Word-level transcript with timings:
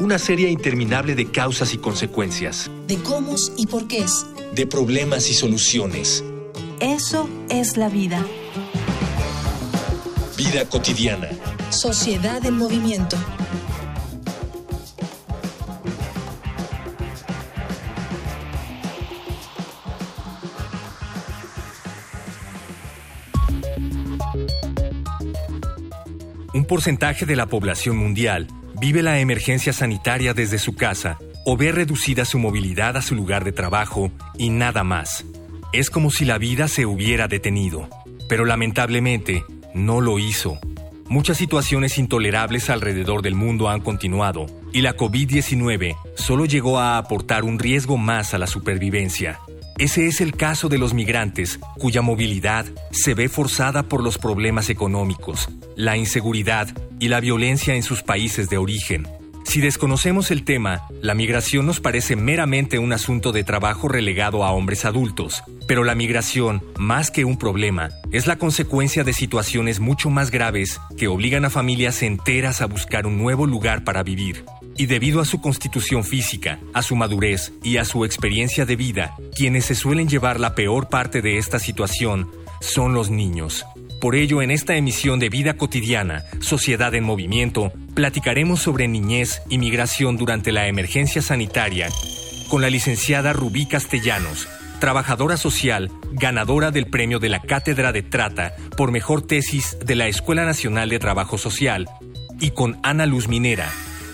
una 0.00 0.18
serie 0.18 0.50
interminable 0.50 1.14
de 1.14 1.30
causas 1.30 1.74
y 1.74 1.78
consecuencias. 1.78 2.70
De 2.86 2.96
cómo 2.98 3.34
y 3.56 3.66
por 3.66 3.86
qué. 3.86 4.04
De 4.54 4.66
problemas 4.66 5.30
y 5.30 5.34
soluciones. 5.34 6.24
Eso 6.80 7.28
es 7.48 7.76
la 7.76 7.88
vida. 7.88 8.24
Vida 10.36 10.68
cotidiana. 10.68 11.28
Sociedad 11.70 12.44
en 12.44 12.56
movimiento. 12.56 13.16
Un 26.52 26.64
porcentaje 26.66 27.26
de 27.26 27.36
la 27.36 27.46
población 27.46 27.96
mundial 27.96 28.46
vive 28.84 29.00
la 29.00 29.18
emergencia 29.18 29.72
sanitaria 29.72 30.34
desde 30.34 30.58
su 30.58 30.74
casa 30.74 31.16
o 31.46 31.56
ve 31.56 31.72
reducida 31.72 32.26
su 32.26 32.38
movilidad 32.38 32.98
a 32.98 33.00
su 33.00 33.14
lugar 33.14 33.42
de 33.42 33.50
trabajo 33.50 34.10
y 34.36 34.50
nada 34.50 34.84
más. 34.84 35.24
Es 35.72 35.88
como 35.88 36.10
si 36.10 36.26
la 36.26 36.36
vida 36.36 36.68
se 36.68 36.84
hubiera 36.84 37.26
detenido, 37.26 37.88
pero 38.28 38.44
lamentablemente 38.44 39.42
no 39.72 40.02
lo 40.02 40.18
hizo. 40.18 40.58
Muchas 41.08 41.38
situaciones 41.38 41.96
intolerables 41.96 42.68
alrededor 42.68 43.22
del 43.22 43.34
mundo 43.34 43.70
han 43.70 43.80
continuado 43.80 44.44
y 44.70 44.82
la 44.82 44.94
COVID-19 44.94 45.96
solo 46.14 46.44
llegó 46.44 46.78
a 46.78 46.98
aportar 46.98 47.44
un 47.44 47.58
riesgo 47.58 47.96
más 47.96 48.34
a 48.34 48.38
la 48.38 48.46
supervivencia. 48.46 49.40
Ese 49.78 50.08
es 50.08 50.20
el 50.20 50.36
caso 50.36 50.68
de 50.68 50.76
los 50.76 50.92
migrantes, 50.92 51.58
cuya 51.78 52.02
movilidad 52.02 52.66
se 52.92 53.14
ve 53.14 53.30
forzada 53.30 53.84
por 53.84 54.04
los 54.04 54.18
problemas 54.18 54.68
económicos, 54.68 55.48
la 55.74 55.96
inseguridad 55.96 56.68
y 57.04 57.08
la 57.08 57.20
violencia 57.20 57.74
en 57.74 57.82
sus 57.82 58.02
países 58.02 58.48
de 58.48 58.56
origen. 58.56 59.06
Si 59.44 59.60
desconocemos 59.60 60.30
el 60.30 60.42
tema, 60.42 60.84
la 61.02 61.12
migración 61.12 61.66
nos 61.66 61.78
parece 61.78 62.16
meramente 62.16 62.78
un 62.78 62.94
asunto 62.94 63.30
de 63.30 63.44
trabajo 63.44 63.88
relegado 63.88 64.42
a 64.42 64.52
hombres 64.52 64.86
adultos, 64.86 65.42
pero 65.68 65.84
la 65.84 65.94
migración, 65.94 66.62
más 66.78 67.10
que 67.10 67.26
un 67.26 67.36
problema, 67.36 67.90
es 68.10 68.26
la 68.26 68.36
consecuencia 68.36 69.04
de 69.04 69.12
situaciones 69.12 69.80
mucho 69.80 70.08
más 70.08 70.30
graves 70.30 70.80
que 70.96 71.06
obligan 71.08 71.44
a 71.44 71.50
familias 71.50 72.02
enteras 72.02 72.62
a 72.62 72.66
buscar 72.66 73.06
un 73.06 73.18
nuevo 73.18 73.46
lugar 73.46 73.84
para 73.84 74.02
vivir 74.02 74.46
y 74.74 74.86
debido 74.86 75.20
a 75.20 75.26
su 75.26 75.42
constitución 75.42 76.04
física, 76.04 76.58
a 76.72 76.80
su 76.80 76.96
madurez 76.96 77.52
y 77.62 77.76
a 77.76 77.84
su 77.84 78.06
experiencia 78.06 78.64
de 78.64 78.76
vida, 78.76 79.14
quienes 79.36 79.66
se 79.66 79.74
suelen 79.74 80.08
llevar 80.08 80.40
la 80.40 80.54
peor 80.54 80.88
parte 80.88 81.20
de 81.20 81.36
esta 81.36 81.58
situación 81.58 82.30
son 82.62 82.94
los 82.94 83.10
niños. 83.10 83.66
Por 84.04 84.16
ello, 84.16 84.42
en 84.42 84.50
esta 84.50 84.76
emisión 84.76 85.18
de 85.18 85.30
Vida 85.30 85.54
Cotidiana, 85.54 86.24
Sociedad 86.40 86.94
en 86.94 87.04
Movimiento, 87.04 87.72
platicaremos 87.94 88.60
sobre 88.60 88.86
niñez 88.86 89.40
y 89.48 89.56
migración 89.56 90.18
durante 90.18 90.52
la 90.52 90.68
emergencia 90.68 91.22
sanitaria 91.22 91.88
con 92.50 92.60
la 92.60 92.68
licenciada 92.68 93.32
Rubí 93.32 93.64
Castellanos, 93.64 94.46
trabajadora 94.78 95.38
social, 95.38 95.90
ganadora 96.12 96.70
del 96.70 96.84
premio 96.84 97.18
de 97.18 97.30
la 97.30 97.40
Cátedra 97.40 97.92
de 97.92 98.02
Trata 98.02 98.54
por 98.76 98.92
mejor 98.92 99.22
tesis 99.22 99.78
de 99.82 99.94
la 99.94 100.06
Escuela 100.06 100.44
Nacional 100.44 100.90
de 100.90 100.98
Trabajo 100.98 101.38
Social, 101.38 101.88
y 102.38 102.50
con 102.50 102.78
Ana 102.82 103.06
Luz 103.06 103.26
Minera, 103.26 103.70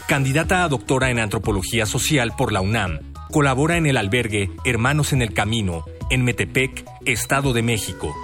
candidata 0.07 0.63
a 0.63 0.69
doctora 0.69 1.11
en 1.11 1.19
Antropología 1.19 1.85
Social 1.85 2.35
por 2.39 2.53
la 2.53 2.61
UNAM. 2.61 3.01
Colabora 3.33 3.77
en 3.77 3.87
el 3.87 3.97
albergue 3.97 4.51
Hermanos 4.65 5.13
en 5.13 5.23
el 5.23 5.35
Camino, 5.35 5.85
en 6.11 6.23
Metepec, 6.23 6.85
Estado 7.07 7.53
de 7.53 7.63
México. 7.63 8.15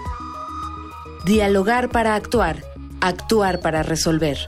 Dialogar 1.27 1.89
para 1.89 2.15
actuar, 2.15 2.63
actuar 3.01 3.59
para 3.59 3.83
resolver. 3.83 4.39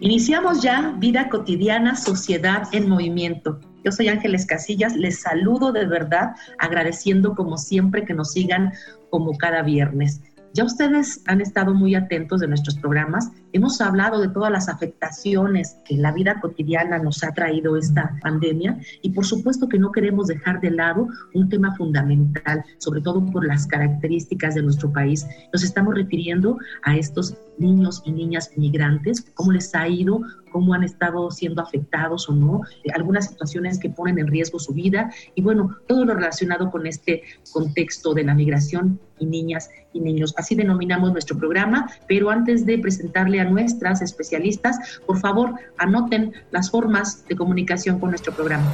Iniciamos 0.00 0.60
ya 0.60 0.94
Vida 0.98 1.30
Cotidiana, 1.30 1.96
Sociedad 1.96 2.64
en 2.72 2.90
Movimiento. 2.90 3.58
Yo 3.84 3.90
soy 3.90 4.08
Ángeles 4.08 4.44
Casillas, 4.44 4.94
les 4.96 5.22
saludo 5.22 5.72
de 5.72 5.86
verdad, 5.86 6.32
agradeciendo 6.58 7.34
como 7.34 7.56
siempre 7.56 8.04
que 8.04 8.12
nos 8.12 8.32
sigan 8.32 8.74
como 9.08 9.38
cada 9.38 9.62
viernes. 9.62 10.20
Ya 10.52 10.64
ustedes 10.64 11.22
han 11.26 11.40
estado 11.40 11.74
muy 11.74 11.94
atentos 11.94 12.40
de 12.40 12.48
nuestros 12.48 12.76
programas. 12.76 13.30
Hemos 13.52 13.80
hablado 13.80 14.20
de 14.20 14.28
todas 14.28 14.50
las 14.50 14.68
afectaciones 14.68 15.76
que 15.84 15.96
la 15.96 16.10
vida 16.10 16.40
cotidiana 16.40 16.98
nos 16.98 17.22
ha 17.22 17.32
traído 17.32 17.76
esta 17.76 18.18
pandemia 18.20 18.76
y 19.00 19.10
por 19.10 19.24
supuesto 19.24 19.68
que 19.68 19.78
no 19.78 19.92
queremos 19.92 20.26
dejar 20.26 20.60
de 20.60 20.72
lado 20.72 21.06
un 21.34 21.48
tema 21.48 21.76
fundamental, 21.76 22.64
sobre 22.78 23.00
todo 23.00 23.24
por 23.26 23.46
las 23.46 23.68
características 23.68 24.56
de 24.56 24.62
nuestro 24.62 24.92
país. 24.92 25.24
Nos 25.52 25.62
estamos 25.62 25.94
refiriendo 25.94 26.58
a 26.82 26.96
estos 26.96 27.36
niños 27.58 28.02
y 28.04 28.10
niñas 28.10 28.50
migrantes, 28.56 29.30
cómo 29.34 29.52
les 29.52 29.72
ha 29.74 29.86
ido, 29.86 30.22
cómo 30.50 30.74
han 30.74 30.84
estado 30.84 31.30
siendo 31.30 31.62
afectados 31.62 32.28
o 32.28 32.34
no, 32.34 32.62
eh, 32.84 32.90
algunas 32.94 33.28
situaciones 33.28 33.78
que 33.78 33.90
ponen 33.90 34.18
en 34.18 34.26
riesgo 34.26 34.58
su 34.58 34.72
vida 34.72 35.12
y 35.34 35.42
bueno, 35.42 35.76
todo 35.86 36.04
lo 36.04 36.14
relacionado 36.14 36.70
con 36.70 36.86
este 36.86 37.22
contexto 37.52 38.14
de 38.14 38.24
la 38.24 38.34
migración 38.34 39.00
y 39.18 39.26
niñas 39.26 39.70
y 39.92 40.00
niños. 40.00 40.34
Así 40.36 40.54
denominamos 40.54 41.12
nuestro 41.12 41.38
programa, 41.38 41.90
pero 42.08 42.30
antes 42.30 42.66
de 42.66 42.78
presentarle 42.78 43.40
a 43.40 43.44
nuestras 43.44 44.02
especialistas, 44.02 45.00
por 45.06 45.18
favor, 45.18 45.54
anoten 45.78 46.32
las 46.50 46.70
formas 46.70 47.26
de 47.28 47.36
comunicación 47.36 47.98
con 47.98 48.10
nuestro 48.10 48.34
programa. 48.34 48.70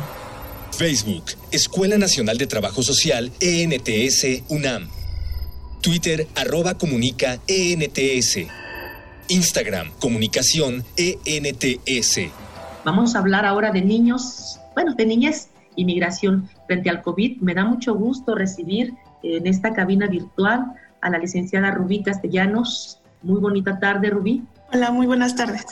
Facebook, 0.73 1.25
Escuela 1.53 1.97
Nacional 1.97 2.37
de 2.39 2.47
Trabajo 2.47 2.83
Social, 2.83 3.33
ENTS, 3.41 4.43
UNAM. 4.49 4.89
Twitter, 5.81 6.27
arroba 6.35 6.77
comunica, 6.77 7.39
ENTS. 7.47 8.66
Instagram, 9.29 9.91
comunicación 10.01 10.85
ENTS. 10.97 12.31
Vamos 12.85 13.17
a 13.17 13.19
hablar 13.19 13.45
ahora 13.45 13.73
de 13.73 13.83
niños, 13.83 14.61
bueno, 14.75 14.95
de 14.95 15.07
niñez 15.07 15.49
y 15.75 15.85
migración 15.85 16.49
frente 16.67 16.91
al 16.91 17.03
COVID. 17.03 17.41
Me 17.41 17.55
da 17.55 17.65
mucho 17.65 17.95
gusto 17.95 18.35
recibir 18.35 18.95
en 19.23 19.47
esta 19.47 19.73
cabina 19.73 20.07
virtual 20.07 20.73
a 21.01 21.11
la 21.11 21.19
licenciada 21.19 21.71
Rubí 21.71 22.03
Castellanos. 22.03 23.01
Muy 23.23 23.41
bonita 23.41 23.79
tarde, 23.79 24.11
Rubí. 24.11 24.45
Hola, 24.73 24.91
muy 24.91 25.07
buenas 25.07 25.35
tardes. 25.37 25.65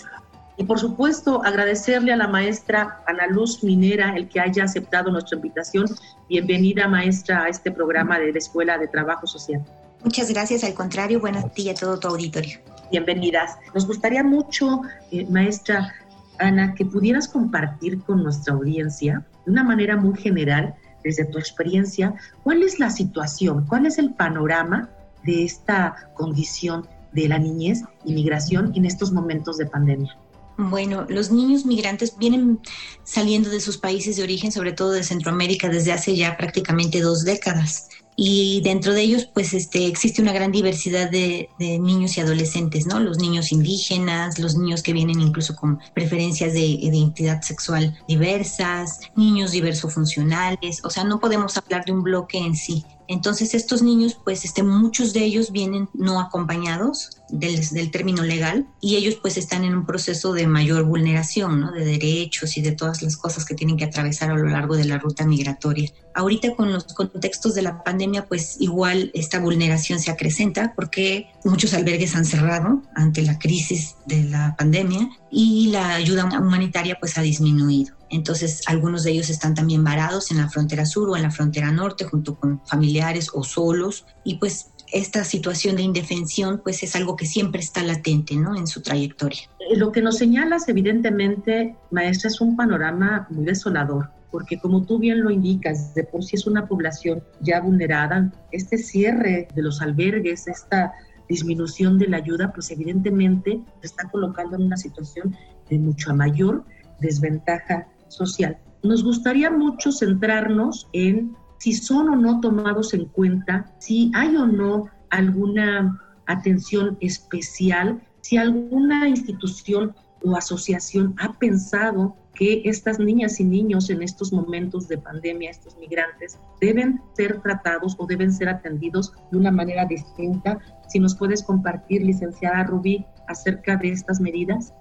Y 0.57 0.65
por 0.65 0.79
supuesto, 0.79 1.43
agradecerle 1.45 2.13
a 2.13 2.17
la 2.17 2.29
maestra 2.29 3.03
Ana 3.07 3.27
Luz 3.27 3.65
Minera 3.65 4.15
el 4.17 4.29
que 4.29 4.41
haya 4.41 4.65
aceptado 4.65 5.11
nuestra 5.11 5.37
invitación. 5.37 5.87
Bienvenida, 6.29 6.87
maestra, 6.87 7.45
a 7.45 7.49
este 7.49 7.73
programa 7.73 8.19
de 8.19 8.33
la 8.33 8.39
Escuela 8.39 8.79
de 8.79 8.87
Trabajo 8.87 9.27
Social. 9.27 9.65
Muchas 10.05 10.31
gracias, 10.31 10.63
al 10.65 10.75
contrario, 10.75 11.19
buenas 11.19 11.53
días 11.55 11.77
a 11.77 11.81
todo 11.81 11.99
tu 11.99 12.09
auditorio 12.09 12.74
bienvenidas. 12.95 13.59
Nos 13.75 13.89
gustaría 13.89 14.23
mucho, 14.23 14.83
eh, 15.11 15.27
maestra 15.29 15.93
Ana, 16.39 16.75
que 16.75 16.85
pudieras 16.85 17.27
compartir 17.27 18.01
con 18.03 18.23
nuestra 18.23 18.55
audiencia 18.55 19.27
de 19.45 19.51
una 19.51 19.65
manera 19.65 19.97
muy 19.97 20.17
general, 20.17 20.77
desde 21.03 21.25
tu 21.25 21.39
experiencia, 21.39 22.15
cuál 22.45 22.63
es 22.63 22.79
la 22.79 22.91
situación, 22.91 23.67
cuál 23.67 23.87
es 23.87 23.99
el 23.99 24.15
panorama 24.15 24.91
de 25.25 25.45
esta 25.45 26.09
condición 26.15 26.87
de 27.13 27.29
la 27.29 27.39
niñez 27.39 27.83
y 28.05 28.13
migración 28.15 28.73
en 28.77 28.85
estos 28.85 29.11
momentos 29.11 29.59
de 29.59 29.67
pandemia. 29.67 30.17
Bueno, 30.57 31.05
los 31.09 31.33
niños 31.33 31.67
migrantes 31.67 32.17
vienen 32.17 32.61
saliendo 33.03 33.51
de 33.51 33.61
sus 33.61 33.77
países 33.77 34.17
de 34.17 34.23
origen, 34.23 34.53
sobre 34.53 34.73
todo 34.73 34.93
de 34.93 35.03
Centroamérica, 35.03 35.69
desde 35.69 35.93
hace 35.93 36.15
ya 36.15 36.37
prácticamente 36.37 37.01
dos 37.01 37.25
décadas 37.25 37.89
y 38.17 38.61
dentro 38.63 38.93
de 38.93 39.03
ellos 39.03 39.27
pues 39.27 39.55
este 39.55 39.87
existe 39.87 40.23
una 40.23 40.33
gran 40.33 40.53
diversidad 40.53 41.11
de, 41.11 41.49
niños 41.59 42.17
y 42.17 42.21
adolescentes 42.21 42.87
no 42.87 43.01
los 43.01 43.19
niños 43.19 43.51
indígenas 43.51 44.39
los 44.39 44.57
niños 44.57 44.83
que 44.83 44.93
vienen 44.93 45.21
incluso 45.21 45.57
con 45.57 45.81
preferencias 45.95 46.53
de 46.53 46.61
identidad 46.61 47.43
sexual 47.43 47.97
diversas 48.07 49.01
niños 49.17 49.51
diversos 49.51 49.93
funcionales 49.93 50.85
o 50.85 50.91
sea 50.91 51.05
no 51.05 51.19
podemos 51.19 51.57
hablar 51.57 51.85
de 51.85 51.93
un 51.93 52.03
bloque 52.03 52.39
en 52.39 52.55
sí 52.55 52.85
Entonces 53.09 53.55
estos 53.55 53.83
niños, 53.83 54.19
pues 54.23 54.45
este, 54.45 54.63
muchos 54.63 55.13
de 55.13 55.25
ellos 55.25 55.53
vienen 55.53 55.89
no 55.95 56.21
acompañados 56.21 57.11
del, 57.29 57.67
del, 57.71 57.91
término 57.91 58.23
legal 58.23 58.67
y 58.81 58.97
ellos 58.97 59.17
pues 59.21 59.37
están 59.37 59.65
en 59.65 59.75
un 59.75 59.87
proceso 59.87 60.33
de 60.33 60.47
mayor 60.47 60.85
vulneración, 60.85 61.61
¿no? 61.61 61.73
De 61.73 61.85
derechos 61.85 62.57
y 62.57 62.63
de 62.63 62.73
todas 62.73 63.03
las 63.03 63.17
cosas 63.17 63.45
que 63.45 63.55
tienen 63.55 63.77
que 63.77 63.85
atravesar 63.85 64.31
a 64.31 64.37
lo 64.37 64.49
largo 64.49 64.77
de 64.77 64.85
la 64.85 64.99
ruta 64.99 65.27
migratoria. 65.27 65.91
Ahorita 66.15 66.55
con 66.55 66.73
los 66.73 66.85
contextos 66.85 67.55
de 67.55 67.63
la 67.63 67.83
pandemia, 67.83 68.27
pues 68.27 68.57
igual 68.61 69.11
esta 69.15 69.41
vulneración 69.41 70.01
se 70.01 70.11
acrecenta 70.11 70.73
porque 70.77 71.29
muchos 71.45 71.75
albergues 71.75 72.15
han 72.15 72.25
cerrado 72.25 72.83
ante 72.95 73.23
la 73.23 73.39
crisis 73.39 73.97
de 74.07 74.25
la 74.25 74.55
pandemia 74.57 75.09
y 75.31 75.69
la 75.69 75.95
ayuda 75.95 76.25
humanitaria 76.41 76.97
pues 77.01 77.19
ha 77.19 77.23
disminuido. 77.23 77.95
Entonces, 78.11 78.63
algunos 78.67 79.05
de 79.05 79.13
ellos 79.13 79.31
están 79.31 79.55
también 79.55 79.83
varados 79.85 80.31
en 80.31 80.39
la 80.39 80.49
frontera 80.49 80.87
sur 80.87 81.11
o 81.11 81.17
en 81.17 81.23
la 81.23 81.31
frontera 81.31 81.71
norte 81.73 82.05
junto 82.05 82.35
con 82.35 82.61
familiares 82.67 83.31
o 83.33 83.43
solos 83.43 84.07
y 84.25 84.37
pues 84.37 84.71
esta 84.93 85.25
situación 85.25 85.77
de 85.77 85.83
indefensión 85.83 86.61
pues 86.63 86.83
es 86.83 86.95
algo 86.95 87.17
que 87.17 87.27
siempre 87.27 87.61
está 87.61 87.83
latente 87.83 88.37
¿no? 88.37 88.57
en 88.57 88.67
su 88.67 88.81
trayectoria. 88.81 89.41
Eh, 89.59 89.77
lo 89.77 89.91
que 89.91 90.03
nos 90.03 90.19
señalas 90.19 90.69
evidentemente, 90.69 91.77
maestra, 91.91 92.29
es 92.29 92.41
un 92.41 92.57
panorama 92.57 93.27
muy 93.31 93.45
desolador 93.45 94.11
porque 94.35 94.59
como 94.59 94.83
tú 94.83 94.99
bien 94.99 95.23
lo 95.23 95.31
indicas, 95.31 95.95
de 95.95 96.03
por 96.03 96.25
sí 96.25 96.35
es 96.35 96.49
una 96.49 96.67
población 96.67 97.23
ya 97.41 97.61
vulnerada, 97.61 98.33
este 98.51 98.79
cierre 98.79 99.47
de 99.55 99.63
los 99.63 99.81
albergues, 99.81 100.49
esta 100.49 100.93
disminución 101.29 101.99
de 101.99 102.09
la 102.09 102.17
ayuda, 102.17 102.53
pues 102.53 102.69
evidentemente 102.73 103.61
se 103.81 103.87
está 103.87 104.09
colocando 104.11 104.57
en 104.57 104.63
una 104.63 104.77
situación 104.77 105.37
de 105.71 105.79
mucha 105.79 106.13
mayor 106.13 106.65
desventaja 106.99 107.87
social. 108.15 108.59
Nos 108.83 109.03
gustaría 109.03 109.51
mucho 109.51 109.93
centrarnos 109.93 110.89
en 110.93 111.35
si 111.59 111.73
son 111.73 112.09
o 112.11 112.17
no 112.17 112.41
tomados 112.41 112.93
en 112.95 113.07
cuenta, 113.07 113.75
si 113.79 114.11
hay 114.15 114.37
o 114.37 114.47
no 114.47 114.87
alguna 115.11 115.99
atención 116.27 116.99
especial, 117.01 118.03
si 118.21 118.37
alguna 118.37 119.09
institución 119.09 119.95
o 120.23 120.37
asociación 120.37 121.15
ha 121.19 121.33
pensado 121.39 122.17
que 122.35 122.63
estas 122.65 122.99
niñas 122.99 123.39
y 123.41 123.45
niños 123.45 123.91
en 123.91 124.03
estos 124.03 124.33
momentos 124.33 124.89
de 124.89 124.99
pandemia, 124.99 125.51
estos 125.51 125.77
migrantes, 125.79 126.39
deben 126.61 127.01
ser 127.15 127.41
tratados 127.43 127.95
o 127.99 128.07
deben 128.07 128.33
ser 128.33 128.49
atendidos 128.49 129.13
de 129.31 129.39
una 129.39 129.53
manera 129.53 129.85
distinta. 129.85 130.59
Si 130.89 130.99
nos 130.99 131.15
puedes 131.15 131.43
compartir, 131.43 132.03
licenciada 132.03 132.65
Rubí, 132.65 133.07
acerca 133.29 133.77
de 133.77 133.91
estas 133.93 134.21
medidas. 134.21 134.75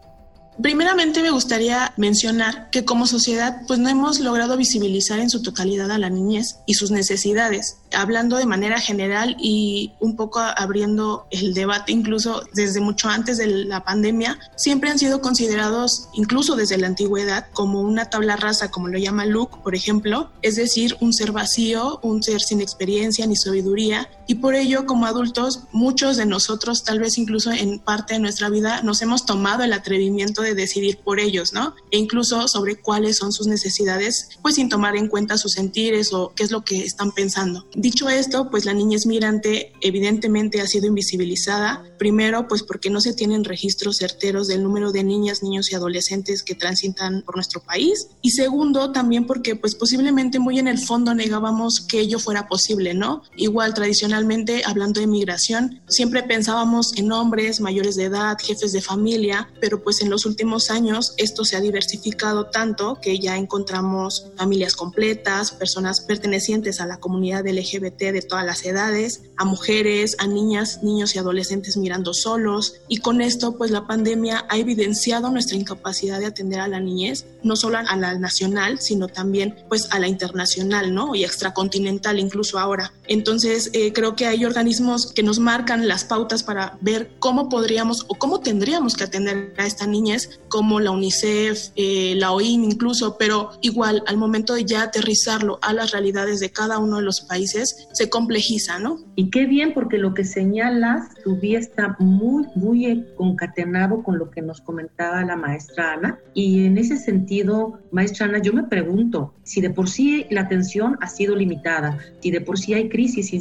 Primeramente 0.62 1.22
me 1.22 1.32
gustaría 1.32 1.94
mencionar 1.98 2.70
que 2.70 2.86
como 2.86 3.08
sociedad 3.08 3.62
pues 3.68 3.80
no 3.80 3.90
hemos 3.90 4.20
logrado 4.20 4.56
visibilizar 4.56 5.20
en 5.20 5.30
su 5.30 5.42
totalidad 5.42 5.90
a 5.92 5.98
la 5.98 6.10
niñez 6.10 6.58
y 6.66 6.76
sus 6.76 6.92
necesidades, 6.92 7.78
hablando 7.92 8.38
de 8.38 8.46
manera 8.46 8.80
general 8.80 9.36
y 9.40 9.94
un 10.00 10.16
poco 10.16 10.40
abriendo 10.40 11.28
el 11.32 11.54
debate 11.54 11.92
incluso 11.92 12.44
desde 12.54 12.82
mucho 12.82 13.10
antes 13.10 13.38
de 13.38 13.48
la 13.48 13.84
pandemia, 13.84 14.40
siempre 14.56 14.90
han 14.90 15.00
sido 15.00 15.22
considerados 15.22 16.10
incluso 16.14 16.56
desde 16.56 16.78
la 16.78 16.88
antigüedad 16.88 17.48
como 17.54 17.82
una 17.82 18.10
tabla 18.10 18.36
rasa 18.36 18.70
como 18.70 18.88
lo 18.88 19.00
llama 19.00 19.26
Luke, 19.26 19.58
por 19.64 19.76
ejemplo, 19.76 20.30
es 20.42 20.56
decir, 20.56 20.96
un 21.00 21.14
ser 21.14 21.32
vacío, 21.32 22.00
un 22.04 22.22
ser 22.22 22.42
sin 22.42 22.62
experiencia 22.62 23.26
ni 23.26 23.36
sabiduría 23.36 24.10
y 24.28 24.36
por 24.36 24.56
ello 24.56 24.86
como 24.86 25.06
adultos 25.06 25.62
muchos 25.72 26.18
de 26.18 26.26
nosotros 26.26 26.84
tal 26.84 27.00
vez 27.00 27.18
incluso 27.18 27.52
en 27.52 27.80
parte 27.80 28.14
de 28.14 28.20
nuestra 28.20 28.50
vida 28.50 28.82
nos 28.82 29.02
hemos 29.02 29.26
tomado 29.26 29.64
el 29.64 29.74
atrevimiento 29.74 30.42
de 30.42 30.56
decidir 30.56 30.98
por 30.98 31.20
ellos, 31.20 31.54
¿no? 31.54 31.76
E 31.92 31.98
incluso 31.98 32.48
sobre 32.48 32.76
cuáles 32.76 33.18
son 33.18 33.32
sus 33.32 33.48
necesidades, 33.48 34.30
pues 34.42 34.56
sin 34.56 34.70
tomar 34.70 34.96
en 34.96 35.08
cuenta 35.08 35.38
sus 35.38 35.54
sentires 35.54 36.14
o 36.14 36.34
qué 36.36 36.44
es 36.44 36.52
lo 36.52 36.64
que 36.64 36.84
están 36.84 37.12
pensando. 37.12 37.68
Dicho 37.76 38.10
esto, 38.10 38.50
pues 38.50 38.66
la 38.66 38.74
niñez 38.74 39.06
migrante 39.06 39.74
evidentemente 39.82 40.62
ha 40.62 40.68
sido 40.68 40.88
invisibilizada, 40.88 41.84
primero 41.98 42.48
pues 42.48 42.64
porque 42.64 42.90
no 42.90 43.02
se 43.02 43.14
tienen 43.14 43.44
registros 43.44 43.98
certeros 43.98 44.48
del 44.48 44.64
número 44.64 44.92
de 44.92 45.04
niñas, 45.04 45.44
niños 45.44 45.72
y 45.72 45.76
adolescentes 45.76 46.44
que 46.44 46.56
transitan 46.56 47.24
por 47.24 47.36
nuestro 47.36 47.62
país, 47.62 48.08
y 48.22 48.32
segundo 48.32 48.92
también 48.92 49.26
porque 49.26 49.56
pues 49.56 49.76
posiblemente 49.76 50.40
muy 50.40 50.60
en 50.60 50.68
el 50.68 50.80
fondo 50.80 51.14
negábamos 51.14 51.82
que 51.82 52.00
ello 52.00 52.20
fuera 52.20 52.48
posible, 52.48 52.94
¿no? 52.94 53.24
Igual 53.36 53.74
tradicionalmente 53.74 54.13
hablando 54.14 55.00
de 55.00 55.08
migración, 55.08 55.82
siempre 55.88 56.24
pensábamos 56.24 56.98
en 56.98 57.12
hombres 57.12 57.60
mayores 57.60 57.96
de 57.96 58.06
edad, 58.06 58.38
jefes 58.40 58.72
de 58.72 58.82
familia, 58.82 59.50
pero 59.60 59.84
pues 59.84 60.02
en 60.02 60.10
los 60.10 60.26
últimos 60.26 60.70
años 60.70 61.14
esto 61.18 61.46
se 61.46 61.56
ha 61.56 61.62
diversificado 61.62 62.48
tanto 62.48 63.00
que 63.02 63.20
ya 63.20 63.38
encontramos 63.38 64.28
familias 64.38 64.76
completas, 64.76 65.52
personas 65.52 66.02
pertenecientes 66.02 66.80
a 66.80 66.86
la 66.86 66.98
comunidad 66.98 67.48
LGBT 67.48 68.12
de 68.12 68.22
todas 68.22 68.46
las 68.46 68.66
edades, 68.66 69.22
a 69.38 69.46
mujeres, 69.46 70.16
a 70.20 70.28
niñas, 70.28 70.84
niños 70.84 71.16
y 71.16 71.20
adolescentes 71.20 71.78
mirando 71.78 72.14
solos 72.14 72.76
y 72.88 72.98
con 72.98 73.22
esto 73.22 73.58
pues 73.58 73.72
la 73.72 73.88
pandemia 73.88 74.46
ha 74.50 74.58
evidenciado 74.58 75.30
nuestra 75.32 75.58
incapacidad 75.58 76.20
de 76.20 76.26
atender 76.28 76.60
a 76.60 76.68
la 76.68 76.80
niñez, 76.80 77.26
no 77.44 77.56
solo 77.56 77.78
a 77.78 77.96
la 77.96 78.18
nacional, 78.18 78.80
sino 78.80 79.08
también 79.08 79.56
pues 79.70 79.88
a 79.92 80.00
la 80.00 80.08
internacional, 80.08 80.94
¿no? 80.94 81.16
Y 81.16 81.24
extracontinental 81.24 82.20
incluso 82.20 82.60
ahora. 82.60 82.94
Entonces 83.08 83.70
eh, 83.74 83.94
creo 83.94 84.03
que 84.12 84.26
hay 84.26 84.44
organismos 84.44 85.12
que 85.14 85.24
nos 85.24 85.40
marcan 85.40 85.88
las 85.88 86.04
pautas 86.04 86.44
para 86.44 86.78
ver 86.82 87.12
cómo 87.20 87.48
podríamos 87.48 88.06
o 88.10 88.16
cómo 88.16 88.42
tendríamos 88.42 88.96
que 88.96 89.06
atender 89.06 89.54
a 89.58 89.66
esta 89.66 89.88
niñez 89.88 90.42
como 90.50 90.80
la 90.80 90.92
UNICEF, 90.92 91.70
eh, 91.76 92.16
la 92.18 92.32
OIM 92.32 92.66
incluso, 92.66 93.18
pero 93.18 93.52
igual 93.62 94.04
al 94.06 94.18
momento 94.18 94.54
de 94.54 94.66
ya 94.66 94.84
aterrizarlo 94.84 95.60
a 95.62 95.74
las 95.74 95.92
realidades 95.92 96.40
de 96.40 96.52
cada 96.52 96.78
uno 96.80 96.98
de 96.98 97.04
los 97.04 97.22
países, 97.22 97.88
se 97.94 98.10
complejiza, 98.10 98.80
¿no? 98.80 99.00
Y 99.16 99.30
qué 99.30 99.46
bien, 99.46 99.74
porque 99.74 99.98
lo 99.98 100.14
que 100.14 100.26
señalas, 100.26 101.10
tu 101.24 101.38
vida 101.38 101.60
está 101.60 101.96
muy, 102.00 102.46
muy 102.56 103.06
concatenado 103.16 104.04
con 104.04 104.18
lo 104.18 104.30
que 104.30 104.42
nos 104.42 104.62
comentaba 104.62 105.24
la 105.24 105.36
maestra 105.36 105.94
Ana. 105.94 106.20
Y 106.34 106.66
en 106.66 106.78
ese 106.78 106.98
sentido, 106.98 107.80
maestra 107.92 108.26
Ana, 108.26 108.40
yo 108.40 108.54
me 108.54 108.64
pregunto, 108.64 109.34
si 109.44 109.62
de 109.62 109.70
por 109.70 109.90
sí 109.90 110.26
la 110.30 110.42
atención 110.42 110.98
ha 111.02 111.08
sido 111.08 111.36
limitada, 111.36 111.98
si 112.22 112.32
de 112.32 112.42
por 112.42 112.60
sí 112.60 112.74
hay 112.74 112.90
crisis 112.90 113.34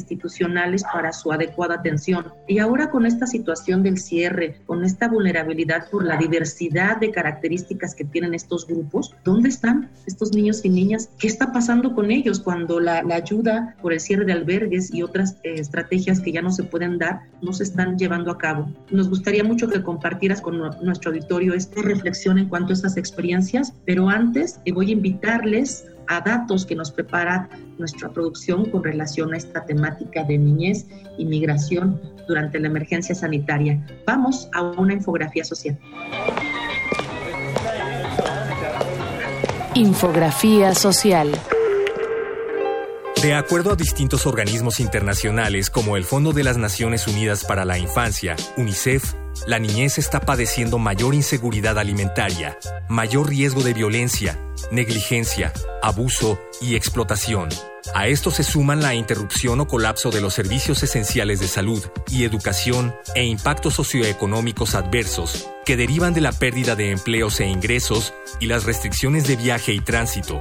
institucionales 0.52 0.84
para 0.92 1.12
su 1.12 1.32
adecuada 1.32 1.76
atención, 1.76 2.26
y 2.46 2.58
ahora 2.58 2.90
con 2.90 3.06
esta 3.06 3.26
situación 3.26 3.82
del 3.82 3.98
cierre, 3.98 4.56
con 4.66 4.84
esta 4.84 5.08
vulnerabilidad 5.08 5.88
por 5.90 6.04
la 6.04 6.16
diversidad 6.16 6.98
de 6.98 7.10
características 7.10 7.94
que 7.94 8.04
tienen 8.04 8.34
estos 8.34 8.66
grupos, 8.66 9.14
¿dónde 9.24 9.48
están 9.48 9.90
estos 10.06 10.32
niños 10.32 10.64
y 10.64 10.68
niñas? 10.68 11.10
¿Qué 11.18 11.26
está 11.26 11.52
pasando 11.52 11.94
con 11.94 12.10
ellos 12.10 12.40
cuando 12.40 12.80
la, 12.80 13.02
ayuda 13.12 13.76
por 13.80 13.92
el 13.92 14.00
cierre 14.00 14.24
de 14.24 14.32
albergues 14.32 14.92
y 14.92 15.02
otras 15.02 15.36
eh, 15.42 15.54
estrategias 15.56 16.20
que 16.20 16.32
ya 16.32 16.42
no 16.42 16.50
se 16.50 16.64
pueden 16.64 16.98
dar 16.98 17.22
no 17.42 17.52
se 17.52 17.64
están 17.64 17.98
llevando 17.98 18.30
a 18.30 18.38
cabo? 18.38 18.70
Nos 18.90 19.08
gustaría 19.08 19.44
mucho 19.44 19.68
que 19.68 19.82
compartieras 19.82 20.40
con 20.40 20.58
nuestro 20.82 21.10
auditorio 21.10 21.54
esta 21.54 21.82
reflexión 21.82 22.38
en 22.38 22.48
cuanto 22.48 22.72
a 22.72 22.74
estas 22.74 22.96
experiencias, 22.96 23.72
pero 23.84 24.08
antes 24.08 24.60
eh, 24.64 24.72
voy 24.72 24.90
a 24.90 24.92
invitarles 24.92 25.86
a 26.08 26.20
datos 26.20 26.66
que 26.66 26.74
nos 26.74 26.90
prepara 26.90 27.48
nuestra 27.78 28.10
producción 28.10 28.70
con 28.70 28.84
relación 28.84 29.34
a 29.34 29.36
esta 29.36 29.64
temática 29.64 30.24
de 30.24 30.38
niñez 30.38 30.86
y 31.18 31.24
migración 31.24 32.00
durante 32.28 32.58
la 32.60 32.68
emergencia 32.68 33.14
sanitaria. 33.14 33.84
Vamos 34.06 34.48
a 34.54 34.62
una 34.62 34.94
infografía 34.94 35.44
social. 35.44 35.78
Infografía 39.74 40.74
social. 40.74 41.30
De 43.22 43.34
acuerdo 43.34 43.70
a 43.70 43.76
distintos 43.76 44.26
organismos 44.26 44.80
internacionales 44.80 45.70
como 45.70 45.96
el 45.96 46.04
Fondo 46.04 46.32
de 46.32 46.42
las 46.42 46.58
Naciones 46.58 47.06
Unidas 47.06 47.44
para 47.44 47.64
la 47.64 47.78
Infancia, 47.78 48.34
UNICEF, 48.56 49.14
la 49.46 49.58
niñez 49.58 49.98
está 49.98 50.20
padeciendo 50.20 50.78
mayor 50.78 51.14
inseguridad 51.14 51.78
alimentaria, 51.78 52.58
mayor 52.88 53.28
riesgo 53.28 53.62
de 53.62 53.74
violencia, 53.74 54.38
negligencia, 54.70 55.52
abuso 55.82 56.38
y 56.60 56.76
explotación. 56.76 57.48
A 57.94 58.06
esto 58.06 58.30
se 58.30 58.44
suman 58.44 58.80
la 58.80 58.94
interrupción 58.94 59.60
o 59.60 59.66
colapso 59.66 60.10
de 60.10 60.20
los 60.20 60.34
servicios 60.34 60.82
esenciales 60.84 61.40
de 61.40 61.48
salud 61.48 61.82
y 62.08 62.22
educación 62.22 62.94
e 63.16 63.24
impactos 63.24 63.74
socioeconómicos 63.74 64.76
adversos 64.76 65.50
que 65.64 65.76
derivan 65.76 66.14
de 66.14 66.20
la 66.20 66.32
pérdida 66.32 66.76
de 66.76 66.90
empleos 66.92 67.40
e 67.40 67.46
ingresos 67.46 68.14
y 68.38 68.46
las 68.46 68.64
restricciones 68.64 69.26
de 69.26 69.36
viaje 69.36 69.72
y 69.72 69.80
tránsito. 69.80 70.40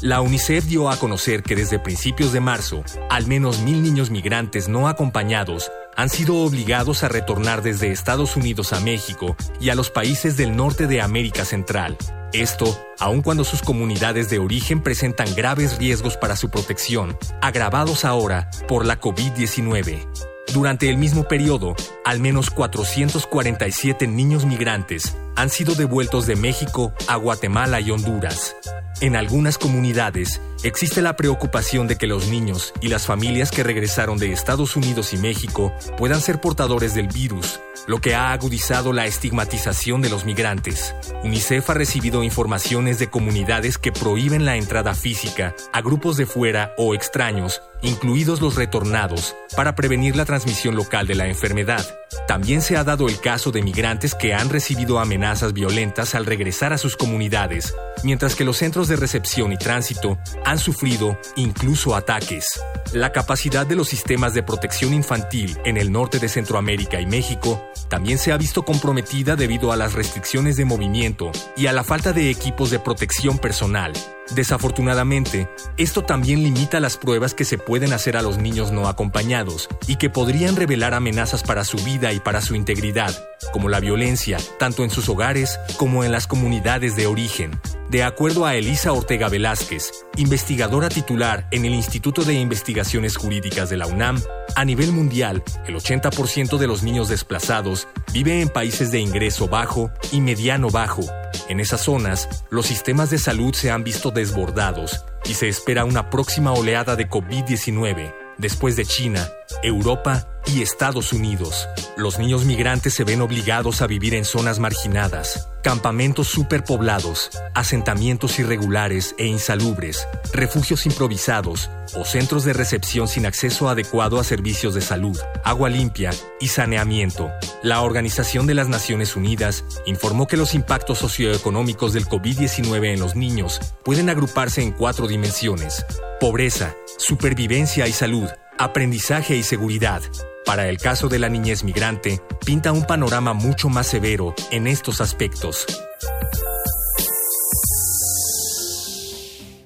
La 0.00 0.20
UNICEF 0.20 0.64
dio 0.64 0.90
a 0.90 0.96
conocer 0.96 1.42
que 1.42 1.56
desde 1.56 1.80
principios 1.80 2.32
de 2.32 2.40
marzo, 2.40 2.84
al 3.10 3.26
menos 3.26 3.60
mil 3.60 3.82
niños 3.82 4.10
migrantes 4.10 4.68
no 4.68 4.88
acompañados 4.88 5.70
han 5.98 6.10
sido 6.10 6.36
obligados 6.36 7.02
a 7.02 7.08
retornar 7.08 7.60
desde 7.60 7.90
Estados 7.90 8.36
Unidos 8.36 8.72
a 8.72 8.78
México 8.78 9.36
y 9.60 9.70
a 9.70 9.74
los 9.74 9.90
países 9.90 10.36
del 10.36 10.54
norte 10.54 10.86
de 10.86 11.02
América 11.02 11.44
Central. 11.44 11.98
Esto, 12.32 12.80
aun 13.00 13.20
cuando 13.20 13.42
sus 13.42 13.62
comunidades 13.62 14.30
de 14.30 14.38
origen 14.38 14.80
presentan 14.80 15.34
graves 15.34 15.76
riesgos 15.76 16.16
para 16.16 16.36
su 16.36 16.50
protección, 16.50 17.18
agravados 17.42 18.04
ahora 18.04 18.48
por 18.68 18.86
la 18.86 19.00
COVID-19. 19.00 20.06
Durante 20.54 20.88
el 20.88 20.98
mismo 20.98 21.26
periodo, 21.26 21.74
al 22.04 22.20
menos 22.20 22.50
447 22.50 24.06
niños 24.06 24.46
migrantes 24.46 25.16
han 25.34 25.50
sido 25.50 25.74
devueltos 25.74 26.28
de 26.28 26.36
México 26.36 26.92
a 27.08 27.16
Guatemala 27.16 27.80
y 27.80 27.90
Honduras. 27.90 28.54
En 29.00 29.14
algunas 29.14 29.58
comunidades 29.58 30.40
existe 30.64 31.02
la 31.02 31.14
preocupación 31.14 31.86
de 31.86 31.96
que 31.96 32.08
los 32.08 32.26
niños 32.26 32.72
y 32.80 32.88
las 32.88 33.06
familias 33.06 33.52
que 33.52 33.62
regresaron 33.62 34.18
de 34.18 34.32
Estados 34.32 34.74
Unidos 34.74 35.12
y 35.12 35.18
México 35.18 35.72
puedan 35.96 36.20
ser 36.20 36.40
portadores 36.40 36.94
del 36.94 37.06
virus, 37.06 37.60
lo 37.86 38.00
que 38.00 38.14
ha 38.14 38.32
agudizado 38.32 38.92
la 38.92 39.06
estigmatización 39.06 40.02
de 40.02 40.10
los 40.10 40.24
migrantes. 40.24 40.94
UNICEF 41.22 41.70
ha 41.70 41.74
recibido 41.74 42.22
informaciones 42.22 42.98
de 42.98 43.08
comunidades 43.08 43.78
que 43.78 43.92
prohíben 43.92 44.44
la 44.44 44.56
entrada 44.56 44.94
física 44.94 45.54
a 45.72 45.80
grupos 45.80 46.16
de 46.16 46.26
fuera 46.26 46.74
o 46.76 46.94
extraños, 46.94 47.62
incluidos 47.82 48.40
los 48.40 48.56
retornados, 48.56 49.36
para 49.56 49.74
prevenir 49.74 50.16
la 50.16 50.24
transmisión 50.24 50.74
local 50.74 51.06
de 51.06 51.14
la 51.14 51.26
enfermedad. 51.26 51.84
También 52.26 52.62
se 52.62 52.76
ha 52.76 52.84
dado 52.84 53.08
el 53.08 53.20
caso 53.20 53.50
de 53.52 53.62
migrantes 53.62 54.14
que 54.14 54.34
han 54.34 54.50
recibido 54.50 54.98
amenazas 54.98 55.52
violentas 55.52 56.14
al 56.14 56.26
regresar 56.26 56.72
a 56.72 56.78
sus 56.78 56.96
comunidades, 56.96 57.74
mientras 58.02 58.34
que 58.34 58.44
los 58.44 58.56
centros 58.56 58.88
de 58.88 58.96
recepción 58.96 59.52
y 59.52 59.56
tránsito 59.56 60.18
han 60.44 60.58
sufrido 60.58 61.18
incluso 61.36 61.94
ataques. 61.94 62.60
La 62.92 63.12
capacidad 63.12 63.66
de 63.66 63.76
los 63.76 63.88
sistemas 63.88 64.34
de 64.34 64.42
protección 64.42 64.94
infantil 64.94 65.58
en 65.64 65.76
el 65.76 65.92
norte 65.92 66.18
de 66.18 66.28
Centroamérica 66.28 67.00
y 67.00 67.06
México 67.06 67.67
también 67.88 68.18
se 68.18 68.32
ha 68.32 68.36
visto 68.36 68.64
comprometida 68.64 69.36
debido 69.36 69.72
a 69.72 69.76
las 69.76 69.94
restricciones 69.94 70.56
de 70.56 70.64
movimiento 70.64 71.30
y 71.56 71.66
a 71.66 71.72
la 71.72 71.84
falta 71.84 72.12
de 72.12 72.30
equipos 72.30 72.70
de 72.70 72.78
protección 72.78 73.38
personal. 73.38 73.92
Desafortunadamente, 74.34 75.48
esto 75.78 76.02
también 76.02 76.42
limita 76.42 76.80
las 76.80 76.96
pruebas 76.96 77.34
que 77.34 77.44
se 77.44 77.56
pueden 77.56 77.92
hacer 77.92 78.16
a 78.16 78.22
los 78.22 78.38
niños 78.38 78.72
no 78.72 78.86
acompañados 78.86 79.68
y 79.86 79.96
que 79.96 80.10
podrían 80.10 80.56
revelar 80.56 80.94
amenazas 80.94 81.42
para 81.42 81.64
su 81.64 81.78
vida 81.78 82.12
y 82.12 82.20
para 82.20 82.42
su 82.42 82.54
integridad, 82.54 83.14
como 83.52 83.68
la 83.68 83.80
violencia, 83.80 84.38
tanto 84.58 84.84
en 84.84 84.90
sus 84.90 85.08
hogares 85.08 85.58
como 85.76 86.04
en 86.04 86.12
las 86.12 86.26
comunidades 86.26 86.94
de 86.94 87.06
origen. 87.06 87.58
De 87.88 88.02
acuerdo 88.02 88.44
a 88.44 88.54
Elisa 88.54 88.92
Ortega 88.92 89.30
Velázquez, 89.30 89.90
investigadora 90.16 90.90
titular 90.90 91.48
en 91.50 91.64
el 91.64 91.72
Instituto 91.72 92.22
de 92.22 92.34
Investigaciones 92.34 93.16
Jurídicas 93.16 93.70
de 93.70 93.78
la 93.78 93.86
UNAM, 93.86 94.20
a 94.54 94.64
nivel 94.66 94.92
mundial, 94.92 95.42
el 95.66 95.74
80% 95.74 96.58
de 96.58 96.66
los 96.66 96.82
niños 96.82 97.08
desplazados 97.08 97.88
vive 98.12 98.42
en 98.42 98.50
países 98.50 98.90
de 98.90 99.00
ingreso 99.00 99.48
bajo 99.48 99.90
y 100.12 100.20
mediano 100.20 100.68
bajo. 100.68 101.02
En 101.48 101.60
esas 101.60 101.80
zonas, 101.80 102.44
los 102.50 102.66
sistemas 102.66 103.08
de 103.08 103.18
salud 103.18 103.54
se 103.54 103.70
han 103.70 103.82
visto 103.82 104.10
desbordados 104.10 105.04
y 105.24 105.32
se 105.32 105.48
espera 105.48 105.86
una 105.86 106.10
próxima 106.10 106.52
oleada 106.52 106.94
de 106.94 107.08
COVID-19 107.08 108.27
después 108.38 108.76
de 108.76 108.86
China, 108.86 109.28
Europa 109.62 110.28
y 110.46 110.62
Estados 110.62 111.12
Unidos. 111.12 111.68
Los 111.96 112.18
niños 112.18 112.44
migrantes 112.44 112.94
se 112.94 113.04
ven 113.04 113.20
obligados 113.20 113.82
a 113.82 113.86
vivir 113.86 114.14
en 114.14 114.24
zonas 114.24 114.58
marginadas, 114.58 115.48
campamentos 115.62 116.28
superpoblados, 116.28 117.30
asentamientos 117.54 118.38
irregulares 118.38 119.14
e 119.18 119.26
insalubres, 119.26 120.06
refugios 120.32 120.86
improvisados 120.86 121.70
o 121.94 122.04
centros 122.04 122.44
de 122.44 122.52
recepción 122.52 123.08
sin 123.08 123.26
acceso 123.26 123.68
adecuado 123.68 124.18
a 124.20 124.24
servicios 124.24 124.74
de 124.74 124.80
salud, 124.80 125.18
agua 125.44 125.68
limpia 125.68 126.10
y 126.40 126.48
saneamiento. 126.48 127.30
La 127.62 127.82
Organización 127.82 128.46
de 128.46 128.54
las 128.54 128.68
Naciones 128.68 129.16
Unidas 129.16 129.64
informó 129.86 130.26
que 130.26 130.36
los 130.36 130.54
impactos 130.54 130.98
socioeconómicos 130.98 131.92
del 131.92 132.06
COVID-19 132.06 132.92
en 132.94 133.00
los 133.00 133.16
niños 133.16 133.60
pueden 133.84 134.08
agruparse 134.08 134.62
en 134.62 134.72
cuatro 134.72 135.08
dimensiones. 135.08 135.84
Pobreza, 136.20 136.74
supervivencia 136.96 137.86
y 137.86 137.92
salud, 137.92 138.26
aprendizaje 138.58 139.36
y 139.36 139.44
seguridad. 139.44 140.02
Para 140.44 140.68
el 140.68 140.78
caso 140.78 141.08
de 141.08 141.20
la 141.20 141.28
niñez 141.28 141.62
migrante, 141.62 142.20
pinta 142.44 142.72
un 142.72 142.84
panorama 142.84 143.34
mucho 143.34 143.68
más 143.68 143.86
severo 143.86 144.34
en 144.50 144.66
estos 144.66 145.00
aspectos. 145.00 145.64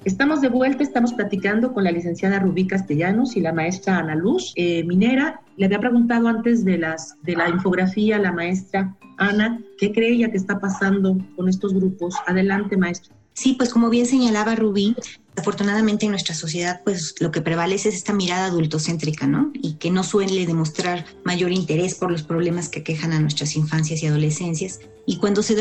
Estamos 0.05 0.41
de 0.41 0.49
vuelta, 0.49 0.83
estamos 0.83 1.13
platicando 1.13 1.73
con 1.73 1.85
la 1.85 1.91
licenciada 1.91 2.37
Rubí 2.37 2.67
Castellanos 2.67 3.35
y 3.35 3.41
la 3.41 3.51
maestra 3.51 3.97
Ana 3.97 4.13
Luz 4.13 4.53
eh, 4.55 4.83
Minera. 4.83 5.41
Le 5.57 5.65
había 5.65 5.79
preguntado 5.79 6.27
antes 6.27 6.63
de, 6.63 6.77
las, 6.77 7.15
de 7.23 7.35
la 7.35 7.49
infografía 7.49 8.19
la 8.19 8.31
maestra 8.31 8.95
Ana, 9.17 9.59
¿qué 9.79 9.91
cree 9.91 10.13
ella 10.13 10.29
que 10.29 10.37
está 10.37 10.59
pasando 10.59 11.17
con 11.35 11.49
estos 11.49 11.73
grupos? 11.73 12.15
Adelante, 12.27 12.77
maestra. 12.77 13.15
Sí, 13.33 13.55
pues 13.57 13.73
como 13.73 13.89
bien 13.89 14.05
señalaba 14.05 14.55
Rubí, 14.55 14.95
Afortunadamente 15.35 16.05
en 16.05 16.11
nuestra 16.11 16.35
sociedad, 16.35 16.81
pues 16.83 17.15
lo 17.19 17.31
que 17.31 17.41
prevalece 17.41 17.89
es 17.89 17.95
esta 17.95 18.13
mirada 18.13 18.45
adultocéntrica, 18.45 19.25
¿no? 19.25 19.51
Y 19.53 19.73
que 19.73 19.89
no 19.89 20.03
suele 20.03 20.45
demostrar 20.45 21.05
mayor 21.23 21.51
interés 21.51 21.95
por 21.95 22.11
los 22.11 22.21
problemas 22.21 22.69
que 22.69 22.83
quejan 22.83 23.13
a 23.13 23.19
nuestras 23.19 23.55
infancias 23.55 24.03
y 24.03 24.07
adolescencias. 24.07 24.79
Y 25.07 25.17
cuando 25.17 25.41
se, 25.41 25.55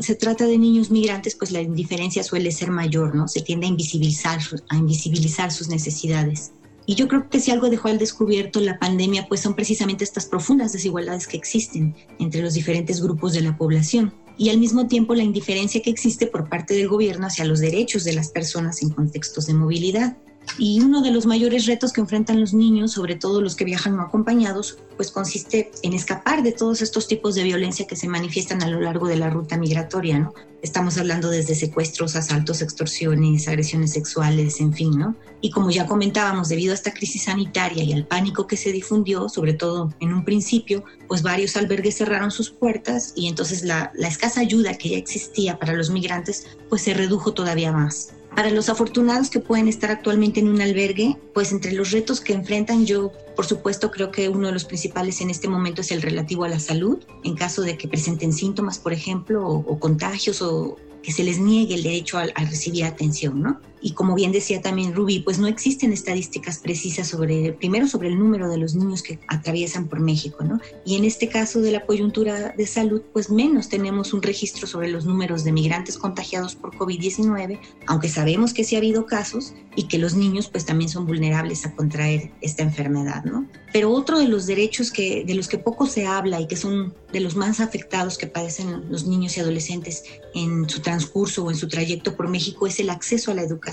se 0.00 0.14
trata 0.16 0.46
de 0.46 0.58
niños 0.58 0.90
migrantes, 0.90 1.36
pues 1.36 1.52
la 1.52 1.60
indiferencia 1.60 2.24
suele 2.24 2.50
ser 2.50 2.70
mayor, 2.70 3.14
¿no? 3.14 3.28
Se 3.28 3.42
tiende 3.42 3.66
a 3.66 3.70
invisibilizar, 3.70 4.40
a 4.68 4.76
invisibilizar 4.76 5.52
sus 5.52 5.68
necesidades. 5.68 6.52
Y 6.84 6.96
yo 6.96 7.06
creo 7.06 7.28
que 7.30 7.38
si 7.38 7.52
algo 7.52 7.70
dejó 7.70 7.88
al 7.88 7.98
descubierto 7.98 8.60
la 8.60 8.80
pandemia, 8.80 9.28
pues 9.28 9.40
son 9.40 9.54
precisamente 9.54 10.02
estas 10.02 10.26
profundas 10.26 10.72
desigualdades 10.72 11.28
que 11.28 11.36
existen 11.36 11.94
entre 12.18 12.42
los 12.42 12.54
diferentes 12.54 13.00
grupos 13.00 13.34
de 13.34 13.42
la 13.42 13.56
población 13.56 14.12
y 14.38 14.50
al 14.50 14.58
mismo 14.58 14.86
tiempo 14.86 15.14
la 15.14 15.22
indiferencia 15.22 15.82
que 15.82 15.90
existe 15.90 16.26
por 16.26 16.48
parte 16.48 16.74
del 16.74 16.88
gobierno 16.88 17.26
hacia 17.26 17.44
los 17.44 17.60
derechos 17.60 18.04
de 18.04 18.12
las 18.12 18.30
personas 18.30 18.82
en 18.82 18.90
contextos 18.90 19.46
de 19.46 19.54
movilidad. 19.54 20.16
Y 20.58 20.80
uno 20.80 21.00
de 21.00 21.10
los 21.10 21.24
mayores 21.24 21.66
retos 21.66 21.92
que 21.92 22.00
enfrentan 22.00 22.40
los 22.40 22.52
niños, 22.52 22.92
sobre 22.92 23.14
todo 23.14 23.40
los 23.40 23.56
que 23.56 23.64
viajan 23.64 23.96
no 23.96 24.02
acompañados, 24.02 24.78
pues 24.96 25.10
consiste 25.10 25.70
en 25.82 25.94
escapar 25.94 26.42
de 26.42 26.52
todos 26.52 26.82
estos 26.82 27.08
tipos 27.08 27.34
de 27.34 27.42
violencia 27.42 27.86
que 27.86 27.96
se 27.96 28.08
manifiestan 28.08 28.62
a 28.62 28.68
lo 28.68 28.80
largo 28.80 29.08
de 29.08 29.16
la 29.16 29.30
ruta 29.30 29.56
migratoria, 29.56 30.18
¿no? 30.18 30.34
Estamos 30.60 30.98
hablando 30.98 31.30
desde 31.30 31.54
secuestros, 31.54 32.14
asaltos, 32.14 32.62
extorsiones, 32.62 33.48
agresiones 33.48 33.92
sexuales, 33.92 34.60
en 34.60 34.72
fin, 34.72 34.96
¿no? 34.96 35.16
Y 35.40 35.50
como 35.50 35.70
ya 35.70 35.86
comentábamos, 35.86 36.50
debido 36.50 36.72
a 36.72 36.74
esta 36.74 36.92
crisis 36.92 37.24
sanitaria 37.24 37.82
y 37.82 37.92
al 37.92 38.06
pánico 38.06 38.46
que 38.46 38.56
se 38.56 38.70
difundió, 38.70 39.28
sobre 39.28 39.54
todo 39.54 39.92
en 40.00 40.12
un 40.12 40.24
principio, 40.24 40.84
pues 41.08 41.22
varios 41.22 41.56
albergues 41.56 41.96
cerraron 41.96 42.30
sus 42.30 42.50
puertas 42.50 43.12
y 43.16 43.26
entonces 43.26 43.64
la, 43.64 43.90
la 43.94 44.08
escasa 44.08 44.40
ayuda 44.40 44.74
que 44.74 44.90
ya 44.90 44.98
existía 44.98 45.58
para 45.58 45.72
los 45.72 45.90
migrantes, 45.90 46.46
pues 46.68 46.82
se 46.82 46.94
redujo 46.94 47.32
todavía 47.32 47.72
más. 47.72 48.12
Para 48.34 48.50
los 48.50 48.70
afortunados 48.70 49.28
que 49.28 49.40
pueden 49.40 49.68
estar 49.68 49.90
actualmente 49.90 50.40
en 50.40 50.48
un 50.48 50.60
albergue, 50.62 51.18
pues 51.34 51.52
entre 51.52 51.72
los 51.72 51.90
retos 51.90 52.20
que 52.20 52.32
enfrentan 52.32 52.86
yo, 52.86 53.12
por 53.36 53.44
supuesto, 53.44 53.90
creo 53.90 54.10
que 54.10 54.30
uno 54.30 54.46
de 54.46 54.54
los 54.54 54.64
principales 54.64 55.20
en 55.20 55.28
este 55.28 55.48
momento 55.48 55.82
es 55.82 55.90
el 55.90 56.00
relativo 56.00 56.44
a 56.44 56.48
la 56.48 56.58
salud, 56.58 56.98
en 57.24 57.34
caso 57.34 57.60
de 57.60 57.76
que 57.76 57.88
presenten 57.88 58.32
síntomas, 58.32 58.78
por 58.78 58.94
ejemplo, 58.94 59.46
o, 59.46 59.78
contagios 59.78 60.40
o 60.40 60.76
que 61.02 61.12
se 61.12 61.24
les 61.24 61.38
niegue 61.38 61.74
el 61.74 61.82
derecho 61.82 62.16
a, 62.16 62.24
recibir 62.24 62.84
atención, 62.84 63.42
¿no? 63.42 63.60
Y 63.82 63.92
como 63.92 64.14
bien 64.14 64.32
decía 64.32 64.62
también 64.62 64.94
Rubí, 64.94 65.20
pues 65.20 65.38
no 65.38 65.46
existen 65.46 65.92
estadísticas 65.92 66.58
precisas 66.58 67.08
sobre, 67.08 67.52
primero 67.52 67.88
sobre 67.88 68.08
el 68.08 68.18
número 68.18 68.48
de 68.48 68.56
los 68.56 68.74
niños 68.74 69.02
que 69.02 69.18
atraviesan 69.28 69.88
por 69.88 70.00
México, 70.00 70.44
¿no? 70.44 70.60
Y 70.84 70.96
en 70.96 71.04
este 71.04 71.28
caso 71.28 71.60
de 71.60 71.72
la 71.72 71.84
coyuntura 71.84 72.54
de 72.56 72.66
salud, 72.66 73.02
pues 73.12 73.30
menos 73.30 73.68
tenemos 73.68 74.12
un 74.12 74.22
registro 74.22 74.66
sobre 74.66 74.88
los 74.88 75.04
números 75.04 75.44
de 75.44 75.52
migrantes 75.52 75.98
contagiados 75.98 76.54
por 76.54 76.74
COVID-19, 76.76 77.58
aunque 77.86 78.08
sabemos 78.08 78.54
que 78.54 78.64
sí 78.64 78.76
ha 78.76 78.78
habido 78.78 79.06
casos 79.06 79.54
y 79.74 79.88
que 79.88 79.98
los 79.98 80.14
niños 80.14 80.48
pues 80.48 80.64
también 80.64 80.90
son 80.90 81.06
vulnerables 81.06 81.66
a 81.66 81.74
contraer 81.74 82.30
esta 82.40 82.62
enfermedad, 82.62 83.24
¿no? 83.24 83.48
Pero 83.72 83.90
otro 83.90 84.18
de 84.18 84.28
los 84.28 84.46
derechos 84.46 84.90
que, 84.90 85.24
de 85.24 85.34
los 85.34 85.48
que 85.48 85.58
poco 85.58 85.86
se 85.86 86.06
habla 86.06 86.40
y 86.40 86.46
que 86.46 86.56
son 86.56 86.94
de 87.12 87.20
los 87.20 87.36
más 87.36 87.60
afectados 87.60 88.18
que 88.18 88.26
padecen 88.26 88.90
los 88.90 89.06
niños 89.06 89.36
y 89.36 89.40
adolescentes 89.40 90.04
en 90.34 90.68
su 90.68 90.80
transcurso 90.80 91.44
o 91.44 91.50
en 91.50 91.56
su 91.56 91.68
trayecto 91.68 92.16
por 92.16 92.28
México 92.28 92.66
es 92.66 92.80
el 92.80 92.90
acceso 92.90 93.30
a 93.30 93.34
la 93.34 93.42
educación, 93.42 93.71